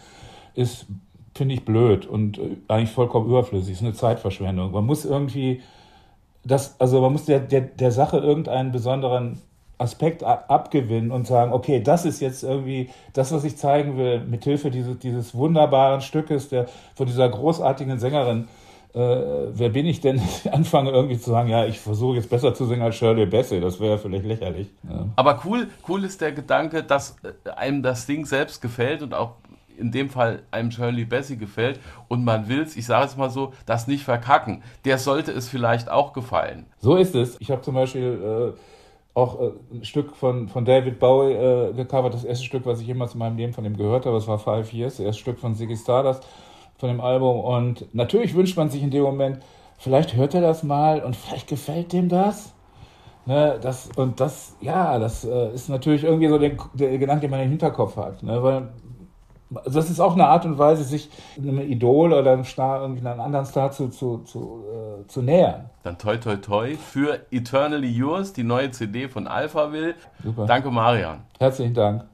ist, 0.56 0.88
finde 1.36 1.54
ich, 1.54 1.64
blöd 1.64 2.08
und 2.08 2.40
äh, 2.40 2.58
eigentlich 2.68 2.92
vollkommen 2.92 3.28
überflüssig. 3.28 3.74
Ist 3.74 3.82
eine 3.82 3.94
Zeitverschwendung. 3.94 4.72
Man 4.72 4.86
muss 4.86 5.06
irgendwie 5.06 5.62
das, 6.44 6.80
also 6.80 7.02
man 7.02 7.12
muss 7.12 7.26
der, 7.26 7.40
der, 7.40 7.62
der 7.62 7.92
Sache 7.92 8.18
irgendeinen 8.18 8.72
besonderen 8.72 9.40
Aspekt 9.78 10.24
abgewinnen 10.24 11.12
und 11.12 11.26
sagen, 11.26 11.54
okay, 11.54 11.82
das 11.82 12.06
ist 12.06 12.20
jetzt 12.20 12.44
irgendwie 12.44 12.90
das, 13.14 13.32
was 13.32 13.44
ich 13.44 13.58
zeigen 13.58 13.98
will, 13.98 14.20
mithilfe 14.22 14.70
dieses, 14.70 15.00
dieses 15.00 15.34
wunderbaren 15.34 16.02
Stückes 16.02 16.50
der, 16.50 16.68
von 16.94 17.08
dieser 17.08 17.28
großartigen 17.28 17.98
Sängerin 17.98 18.48
äh, 18.94 19.00
wer 19.54 19.70
bin 19.70 19.86
ich 19.86 20.02
denn, 20.02 20.22
anfange 20.52 20.92
irgendwie 20.92 21.18
zu 21.18 21.30
sagen, 21.30 21.50
ja, 21.50 21.66
ich 21.66 21.80
versuche 21.80 22.18
jetzt 22.18 22.30
besser 22.30 22.54
zu 22.54 22.66
singen 22.66 22.82
als 22.82 22.96
Shirley 22.96 23.26
Bassey, 23.26 23.62
das 23.62 23.80
wäre 23.80 23.98
vielleicht 23.98 24.26
lächerlich. 24.26 24.68
Ja. 24.90 25.08
Aber 25.16 25.42
cool, 25.46 25.68
cool 25.88 26.04
ist 26.04 26.22
der 26.22 26.32
Gedanke, 26.32 26.84
dass 26.84 27.18
äh, 27.24 27.50
einem 27.52 27.84
das 27.84 28.06
Ding 28.06 28.26
selbst 28.26 28.62
gefällt 28.62 29.02
und 29.02 29.14
auch 29.14 29.36
in 29.78 29.92
dem 29.92 30.10
Fall 30.10 30.44
einem 30.52 30.72
Shirley 30.72 31.06
Bassey 31.06 31.38
gefällt 31.38 31.80
und 32.08 32.24
man 32.24 32.48
will 32.48 32.62
es, 32.62 32.76
ich 32.76 32.86
sage 32.86 33.06
es 33.06 33.18
mal 33.18 33.30
so, 33.30 33.54
das 33.66 33.88
nicht 33.88 34.04
verkacken. 34.04 34.62
Der 34.86 34.98
sollte 34.98 35.32
es 35.32 35.48
vielleicht 35.48 35.90
auch 35.90 36.14
gefallen. 36.14 36.66
So 36.80 36.96
ist 36.96 37.16
es. 37.16 37.38
Ich 37.40 37.50
habe 37.50 37.62
zum 37.62 37.76
Beispiel 37.76 38.54
äh, 38.56 38.60
auch 39.14 39.42
äh, 39.42 39.52
ein 39.74 39.86
Stück 39.86 40.16
von, 40.16 40.50
von 40.50 40.66
David 40.66 41.00
Bowie 41.00 41.34
äh, 41.34 41.74
gecovert, 41.74 42.14
das 42.14 42.24
erste 42.24 42.46
Stück, 42.46 42.66
was 42.66 42.82
ich 42.82 42.88
jemals 42.88 43.14
in 43.14 43.20
meinem 43.20 43.38
Leben 43.38 43.54
von 43.54 43.66
ihm 43.66 43.76
gehört 43.76 44.06
habe, 44.06 44.16
das 44.16 44.28
war 44.28 44.38
Five 44.38 44.72
Years, 44.74 44.98
das 44.98 45.06
erste 45.06 45.22
Stück 45.22 45.40
von 45.40 45.56
Ziggy 45.56 45.78
Stardust 45.78 46.26
von 46.82 46.90
dem 46.90 47.00
Album. 47.00 47.40
Und 47.40 47.94
natürlich 47.96 48.36
wünscht 48.36 48.58
man 48.58 48.70
sich 48.70 48.84
in 48.84 48.92
dem 48.92 49.04
Moment, 49.04 49.40
vielleicht 49.78 50.16
hört 50.16 50.34
er 50.34 50.42
das 50.42 50.64
mal 50.64 51.02
und 51.02 51.16
vielleicht 51.16 51.48
gefällt 51.48 51.94
dem 51.94 52.10
das. 52.10 52.54
Ne, 53.28 53.60
das 53.62 53.88
und 53.96 54.20
das, 54.20 54.56
ja, 54.62 54.98
das 54.98 55.24
äh, 55.24 55.54
ist 55.54 55.70
natürlich 55.70 56.04
irgendwie 56.04 56.28
so 56.28 56.40
der, 56.40 56.54
der, 56.74 56.98
Gedanke, 56.98 57.22
den 57.22 57.32
man 57.32 57.40
im 57.42 57.50
Hinterkopf 57.50 57.96
hat. 57.96 58.24
Ne, 58.24 58.42
weil 58.42 58.70
das 59.66 59.92
ist 59.92 60.00
auch 60.00 60.14
eine 60.14 60.26
Art 60.26 60.44
und 60.46 60.58
Weise, 60.58 60.84
sich 60.84 61.12
einem 61.38 61.60
Idol 61.60 62.14
oder 62.14 62.32
einem 62.32 62.46
Star, 62.46 62.82
irgendwie 62.82 63.06
einem 63.06 63.20
anderen 63.20 63.46
Star 63.46 63.72
zu, 63.72 63.90
zu, 63.90 64.20
zu, 64.20 64.64
äh, 64.74 65.08
zu 65.08 65.22
nähern. 65.22 65.70
Dann 65.84 66.00
toi 66.00 66.18
toi 66.18 66.38
toi 66.38 66.76
für 66.76 67.20
Eternally 67.30 67.92
Yours, 67.92 68.34
die 68.34 68.44
neue 68.44 68.72
CD 68.72 69.08
von 69.08 69.28
Alpha 69.28 69.72
Will. 69.72 69.94
Super. 70.24 70.48
Danke, 70.48 70.72
Marian. 70.72 71.20
Herzlichen 71.38 71.76
Dank. 71.76 72.12